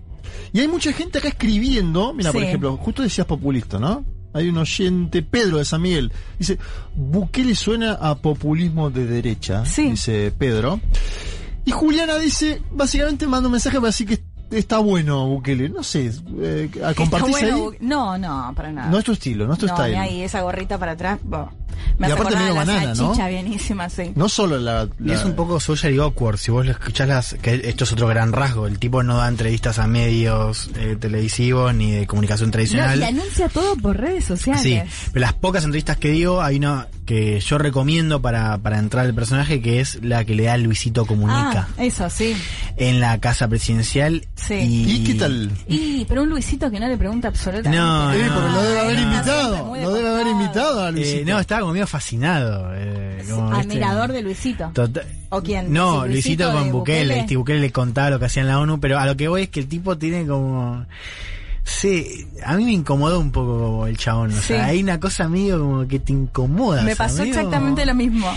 y 0.53 0.61
hay 0.61 0.69
mucha 0.69 0.93
gente 0.93 1.19
acá 1.19 1.29
escribiendo, 1.29 2.13
mira, 2.15 2.33
por 2.33 2.43
ejemplo, 2.43 2.77
justo 2.77 3.03
decías 3.03 3.27
populista, 3.27 3.79
¿no? 3.79 4.05
Hay 4.33 4.49
un 4.49 4.59
oyente, 4.59 5.23
Pedro 5.23 5.59
de 5.59 5.65
San 5.65 5.83
Miguel, 5.83 6.13
dice, 6.39 6.59
Bukele 6.95 7.55
suena 7.55 7.93
a 7.93 8.17
populismo 8.17 8.91
de 8.91 9.07
derecha, 9.07 9.63
dice 9.63 10.33
Pedro. 10.37 10.81
Y 11.65 11.71
Juliana 11.71 12.19
dice, 12.19 12.61
básicamente 12.73 13.27
manda 13.27 13.49
un 13.49 13.53
mensaje 13.53 13.77
para 13.77 13.89
decir 13.89 14.07
que 14.07 14.23
está 14.59 14.79
bueno 14.79 15.27
Bukele. 15.27 15.69
No 15.69 15.83
sé, 15.83 16.11
eh, 16.41 16.71
¿a 16.85 16.95
compartirse 16.95 17.47
ahí? 17.47 17.63
No, 17.81 18.19
no, 18.19 18.53
para 18.55 18.73
nada. 18.73 18.91
No 18.91 18.99
es 18.99 19.05
tu 19.05 19.13
estilo, 19.13 19.47
no 19.47 19.55
es 19.55 19.59
tu 19.59 19.67
no, 19.67 19.77
style. 19.77 19.97
ahí 19.97 20.23
esa 20.23 20.43
gorrita 20.43 20.79
para 20.79 20.93
atrás. 20.93 21.19
Me 21.99 22.09
y 22.09 22.11
aparte 22.11 22.37
medio 22.37 22.55
banana, 22.55 22.95
¿no? 22.95 23.15
bienísima, 23.15 23.89
sí. 23.89 24.13
No 24.15 24.29
solo 24.29 24.59
la, 24.59 24.89
Y 25.05 25.13
es 25.13 25.25
un 25.25 25.35
poco 25.35 25.61
social 25.61 25.93
y 25.95 25.99
awkward. 25.99 26.39
Si 26.39 26.51
vos 26.51 26.65
lo 26.65 26.73
escuchás, 26.73 27.09
las, 27.09 27.35
que 27.35 27.61
esto 27.65 27.85
es 27.85 27.93
otro 27.93 28.09
gran 28.09 28.33
rasgo. 28.33 28.67
El 28.67 28.79
tipo 28.79 29.03
no 29.03 29.19
da 29.19 29.29
entrevistas 29.29 29.79
a 29.79 29.87
medios 29.87 30.71
eh, 30.77 30.97
televisivos 30.99 31.75
ni 31.75 31.93
de 31.93 32.07
comunicación 32.07 32.51
tradicional. 32.51 32.99
y 32.99 33.05
anuncia 33.05 33.49
todo 33.49 33.77
por 33.77 33.97
redes 33.97 34.25
sociales. 34.25 34.63
Sí, 34.63 35.09
pero 35.13 35.21
las 35.21 35.35
pocas 35.35 35.65
entrevistas 35.65 35.97
que 35.97 36.11
dio, 36.11 36.43
hay 36.43 36.57
una 36.57 36.89
que 37.05 37.41
yo 37.41 37.59
recomiendo 37.59 38.21
para, 38.23 38.59
para 38.59 38.79
entrar 38.79 39.07
al 39.07 39.15
personaje, 39.15 39.61
que 39.61 39.81
es 39.81 40.03
la 40.03 40.25
que 40.25 40.35
le 40.35 40.45
da 40.45 40.57
Luisito 40.57 41.07
Comunica. 41.07 41.69
Ah, 41.77 41.85
eso, 41.85 42.09
sí. 42.11 42.37
En 42.77 43.01
la 43.01 43.19
casa 43.21 43.49
presidencial. 43.49 44.27
Sí. 44.35 44.55
Y, 44.89 45.05
qué 45.05 45.15
tal? 45.15 45.51
Y, 45.69 46.05
pero 46.07 46.23
un 46.23 46.31
Luisito 46.31 46.71
que 46.71 46.81
no 46.81 46.89
le 46.89 46.97
pregunta 46.97 47.29
absolutamente 47.29 47.79
No, 47.79 48.13
sí, 48.13 48.19
porque 48.33 48.53
lo 48.53 48.63
debe 48.63 48.81
haber 48.81 48.99
invitado. 48.99 49.77
Lo 49.77 49.93
debe 49.93 50.09
haber 50.09 50.27
invitado 50.27 50.85
a 50.85 50.91
Luisito. 50.91 51.19
Eh, 51.21 51.25
no, 51.25 51.41
estaba 51.41 51.61
como 51.61 51.73
medio 51.73 51.87
fascinado. 51.87 52.71
Eh, 52.75 53.23
admirador 53.53 54.13
de 54.13 54.23
Luisito. 54.23 54.71
Tota- 54.75 55.03
¿O 55.31 55.43
quién? 55.43 55.73
No, 55.73 56.07
Luisito, 56.07 56.53
con 56.53 56.71
Bukele. 56.71 57.23
Bukele. 57.23 57.37
Bukele 57.37 57.61
le 57.61 57.73
contaba 57.73 58.11
lo 58.11 58.19
que 58.19 58.27
hacía 58.27 58.43
en 58.43 58.49
la 58.49 58.61
ONU, 58.61 58.81
pero 58.81 58.99
a 58.99 59.07
lo 59.07 59.17
que 59.17 59.29
voy 59.29 59.43
es 59.43 59.49
que 59.49 59.61
el 59.61 59.67
tipo 59.67 59.99
tiene 59.99 60.27
como 60.27 60.87
Sí, 61.67 62.27
a 62.45 62.57
mí 62.57 62.65
me 62.67 62.73
incomodó 62.73 63.19
un 63.19 63.33
poco 63.33 63.87
el 63.87 63.97
chabón. 63.97 64.33
O 64.33 64.41
sea, 64.41 64.67
hay 64.67 64.83
una 64.83 65.01
cosa 65.01 65.29
medio 65.31 65.59
como 65.59 65.89
que 65.89 65.99
te 65.99 66.13
incomoda. 66.13 66.83
Me 66.83 66.95
pasó 66.95 67.23
exactamente 67.23 67.87
lo 67.87 67.95
mismo. 67.95 68.31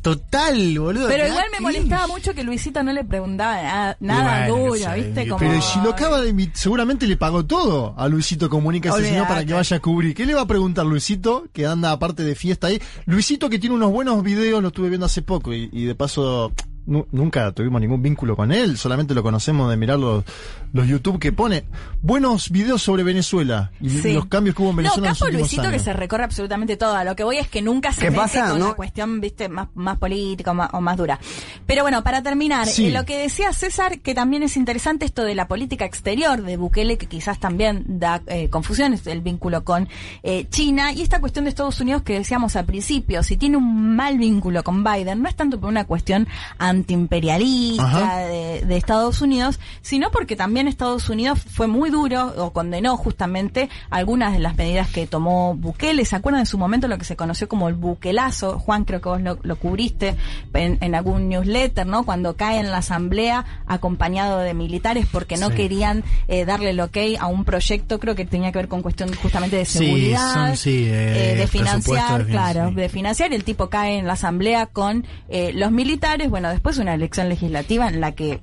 Total, 0.00 0.78
boludo. 0.78 1.08
Pero 1.08 1.26
igual 1.26 1.44
me 1.52 1.60
molestaba 1.60 2.06
mucho 2.06 2.34
que 2.34 2.42
Luisito 2.42 2.82
no 2.82 2.92
le 2.92 3.04
preguntaba 3.04 3.96
nada, 4.00 4.48
duro, 4.48 4.72
¿viste? 4.72 5.28
Como... 5.28 5.38
Pero 5.38 5.60
si 5.60 5.80
lo 5.80 5.90
acaba 5.90 6.22
de 6.22 6.30
invitar, 6.30 6.56
seguramente 6.56 7.06
le 7.06 7.18
pagó 7.18 7.44
todo 7.44 7.94
a 7.96 8.08
Luisito 8.08 8.48
Comunica 8.48 8.88
ese 8.98 9.22
para 9.28 9.44
que 9.44 9.52
vaya 9.52 9.76
a 9.76 9.80
cubrir. 9.80 10.14
¿Qué 10.14 10.24
le 10.24 10.34
va 10.34 10.42
a 10.42 10.46
preguntar 10.46 10.86
Luisito, 10.86 11.46
que 11.52 11.66
anda 11.66 11.92
aparte 11.92 12.24
de 12.24 12.34
fiesta 12.34 12.68
ahí? 12.68 12.80
Luisito 13.04 13.50
que 13.50 13.58
tiene 13.58 13.76
unos 13.76 13.92
buenos 13.92 14.22
videos, 14.22 14.62
lo 14.62 14.68
estuve 14.68 14.88
viendo 14.88 15.06
hace 15.06 15.20
poco 15.20 15.52
y 15.52 15.84
de 15.84 15.94
paso 15.94 16.52
nunca 16.86 17.52
tuvimos 17.52 17.80
ningún 17.80 18.02
vínculo 18.02 18.36
con 18.36 18.52
él, 18.52 18.76
solamente 18.76 19.14
lo 19.14 19.22
conocemos 19.22 19.70
de 19.70 19.76
mirar 19.76 19.98
los, 19.98 20.24
los 20.72 20.86
YouTube 20.86 21.18
que 21.18 21.32
pone 21.32 21.64
buenos 22.02 22.50
videos 22.50 22.82
sobre 22.82 23.02
Venezuela 23.02 23.70
y 23.80 24.12
los 24.12 24.26
cambios 24.26 24.56
que 24.56 24.62
hubo 24.62 24.70
en 24.70 24.76
Venezuela. 24.76 25.08
No, 25.08 25.14
capo 25.14 25.30
Luisito 25.30 25.70
que 25.70 25.78
se 25.78 25.92
recorre 25.92 26.24
absolutamente 26.24 26.76
todo. 26.76 26.94
A 26.94 27.04
lo 27.04 27.16
que 27.16 27.24
voy 27.24 27.38
es 27.38 27.48
que 27.48 27.62
nunca 27.62 27.92
se 27.92 28.10
mete 28.10 28.16
pasa, 28.16 28.50
con 28.50 28.62
una 28.62 28.74
cuestión, 28.74 29.20
viste, 29.20 29.48
más, 29.48 29.68
más 29.74 29.98
política 29.98 30.50
o 30.50 30.80
más, 30.80 30.96
dura. 30.96 31.18
Pero 31.66 31.82
bueno, 31.82 32.02
para 32.02 32.22
terminar, 32.22 32.68
eh, 32.68 32.90
lo 32.90 33.04
que 33.04 33.18
decía 33.18 33.52
César, 33.52 34.00
que 34.00 34.14
también 34.14 34.42
es 34.42 34.56
interesante 34.56 35.04
esto 35.04 35.24
de 35.24 35.34
la 35.34 35.48
política 35.48 35.84
exterior 35.84 36.42
de 36.42 36.56
Bukele, 36.56 36.98
que 36.98 37.06
quizás 37.06 37.38
también 37.38 37.84
da 37.86 38.22
eh, 38.26 38.48
confusión, 38.48 38.98
el 39.04 39.20
vínculo 39.20 39.64
con 39.64 39.88
eh, 40.22 40.46
China, 40.50 40.92
y 40.92 41.02
esta 41.02 41.20
cuestión 41.20 41.44
de 41.44 41.50
Estados 41.50 41.80
Unidos 41.80 42.02
que 42.02 42.14
decíamos 42.14 42.56
al 42.56 42.64
principio, 42.64 43.22
si 43.22 43.36
tiene 43.36 43.56
un 43.56 43.96
mal 43.96 44.18
vínculo 44.18 44.62
con 44.62 44.84
Biden, 44.84 45.22
no 45.22 45.28
es 45.28 45.36
tanto 45.36 45.60
por 45.60 45.68
una 45.68 45.84
cuestión 45.84 46.26
antiimperialista 46.74 48.18
de, 48.18 48.62
de, 48.66 48.76
Estados 48.76 49.22
Unidos, 49.22 49.60
sino 49.82 50.10
porque 50.10 50.36
también 50.36 50.68
Estados 50.68 51.08
Unidos 51.08 51.40
fue 51.40 51.66
muy 51.66 51.90
duro 51.90 52.34
o 52.36 52.52
condenó 52.52 52.96
justamente 52.96 53.68
algunas 53.90 54.32
de 54.32 54.38
las 54.38 54.56
medidas 54.56 54.90
que 54.90 55.06
tomó 55.06 55.54
Bukele. 55.54 56.04
¿Se 56.04 56.16
acuerdan 56.16 56.40
en 56.40 56.46
su 56.46 56.58
momento 56.58 56.88
lo 56.88 56.98
que 56.98 57.04
se 57.04 57.16
conoció 57.16 57.48
como 57.48 57.68
el 57.68 57.74
buquelazo? 57.74 58.58
Juan, 58.58 58.84
creo 58.84 59.00
que 59.00 59.08
vos 59.08 59.20
lo, 59.20 59.56
cubriste 59.56 60.16
en, 60.54 60.94
algún 60.94 61.28
newsletter, 61.28 61.86
¿no? 61.86 62.04
Cuando 62.04 62.36
cae 62.36 62.58
en 62.58 62.70
la 62.70 62.78
asamblea 62.78 63.44
acompañado 63.66 64.38
de 64.38 64.54
militares 64.54 65.06
porque 65.10 65.36
no 65.36 65.50
querían 65.50 66.04
eh, 66.28 66.44
darle 66.44 66.70
el 66.70 66.80
ok 66.80 66.96
a 67.18 67.26
un 67.26 67.44
proyecto, 67.44 68.00
creo 68.00 68.14
que 68.14 68.24
tenía 68.24 68.52
que 68.52 68.58
ver 68.58 68.68
con 68.68 68.82
cuestión 68.82 69.12
justamente 69.14 69.56
de 69.56 69.64
seguridad, 69.64 70.56
sí, 70.56 70.86
eh, 70.88 71.34
de 71.36 71.46
financiar, 71.46 72.26
claro, 72.26 72.70
de 72.70 72.88
financiar. 72.88 73.32
El 73.32 73.44
tipo 73.44 73.68
cae 73.68 73.98
en 73.98 74.06
la 74.06 74.14
asamblea 74.14 74.66
con 74.66 75.06
eh, 75.28 75.52
los 75.54 75.70
militares, 75.70 76.30
bueno, 76.30 76.48
después 76.50 76.63
después 76.64 76.78
una 76.78 76.94
elección 76.94 77.28
legislativa 77.28 77.88
en 77.88 78.00
la 78.00 78.12
que 78.12 78.40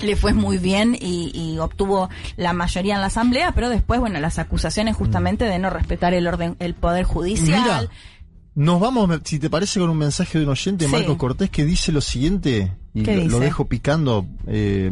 le 0.00 0.16
fue 0.16 0.32
muy 0.32 0.56
bien 0.56 0.96
y, 0.98 1.58
obtuvo 1.58 2.08
la 2.38 2.54
mayoría 2.54 2.94
en 2.94 3.02
la 3.02 3.08
asamblea, 3.08 3.52
pero 3.52 3.68
después, 3.68 4.00
bueno, 4.00 4.18
las 4.20 4.38
acusaciones 4.38 4.96
justamente 4.96 5.44
de 5.44 5.58
no 5.58 5.68
respetar 5.68 6.14
el 6.14 6.26
orden, 6.26 6.56
el 6.60 6.72
poder 6.72 7.04
judicial. 7.04 7.90
nos 8.54 8.80
vamos, 8.80 9.10
si 9.24 9.38
te 9.38 9.50
parece, 9.50 9.80
con 9.80 9.90
un 9.90 9.98
mensaje 9.98 10.38
de 10.38 10.44
un 10.44 10.50
oyente, 10.50 10.88
Marcos 10.88 11.18
Cortés, 11.18 11.50
que 11.50 11.66
dice 11.66 11.92
lo 11.92 12.00
siguiente, 12.00 12.72
y 12.94 13.04
lo, 13.04 13.38
dejo 13.38 13.66
picando, 13.66 14.24
eh, 14.46 14.90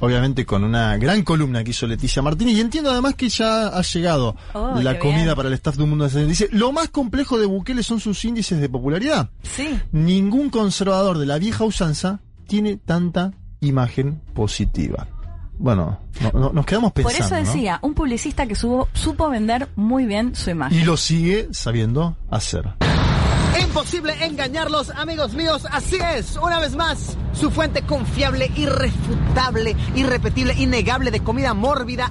obviamente 0.00 0.44
con 0.44 0.64
una 0.64 0.96
gran 0.96 1.22
columna 1.22 1.62
que 1.62 1.70
hizo 1.70 1.86
Leticia 1.86 2.22
Martínez, 2.22 2.54
y 2.54 2.60
entiendo 2.60 2.90
además 2.90 3.14
que 3.14 3.28
ya 3.28 3.68
ha 3.68 3.82
llegado 3.82 4.36
oh, 4.52 4.80
la 4.80 4.98
comida 4.98 5.36
para 5.36 5.48
el 5.48 5.54
staff 5.54 5.76
de 5.76 5.84
un 5.84 5.90
mundo 5.90 6.08
de 6.08 6.26
Dice, 6.26 6.48
lo 6.52 6.72
más 6.72 6.88
complejo 6.88 7.38
de 7.38 7.46
Bukele 7.46 7.82
son 7.82 8.00
sus 8.00 8.24
índices 8.24 8.60
de 8.60 8.68
popularidad. 8.68 9.30
Sí. 9.42 9.78
Ningún 9.92 10.50
conservador 10.50 11.18
de 11.18 11.26
la 11.26 11.38
vieja 11.38 11.64
usanza 11.64 12.20
tiene 12.46 12.76
tanta 12.76 13.32
imagen 13.60 14.20
positiva. 14.34 15.06
Bueno, 15.58 16.00
nos 16.32 16.66
quedamos 16.66 16.92
pensando. 16.92 17.18
Por 17.18 17.26
eso 17.26 17.34
decía, 17.36 17.78
un 17.82 17.94
publicista 17.94 18.46
que 18.46 18.56
supo 18.56 19.30
vender 19.30 19.68
muy 19.76 20.06
bien 20.06 20.34
su 20.34 20.50
imagen. 20.50 20.76
Y 20.76 20.84
lo 20.84 20.96
sigue 20.96 21.48
sabiendo 21.52 22.16
hacer. 22.30 22.74
Imposible 23.60 24.14
engañarlos, 24.24 24.90
amigos 24.90 25.34
míos. 25.34 25.66
Así 25.70 25.96
es, 25.96 26.36
una 26.36 26.58
vez 26.58 26.74
más, 26.74 27.16
su 27.32 27.50
fuente 27.50 27.82
confiable, 27.82 28.50
irrefutable, 28.56 29.76
irrepetible, 29.94 30.54
innegable 30.54 31.10
de 31.10 31.22
comida 31.22 31.54
mórbida. 31.54 32.10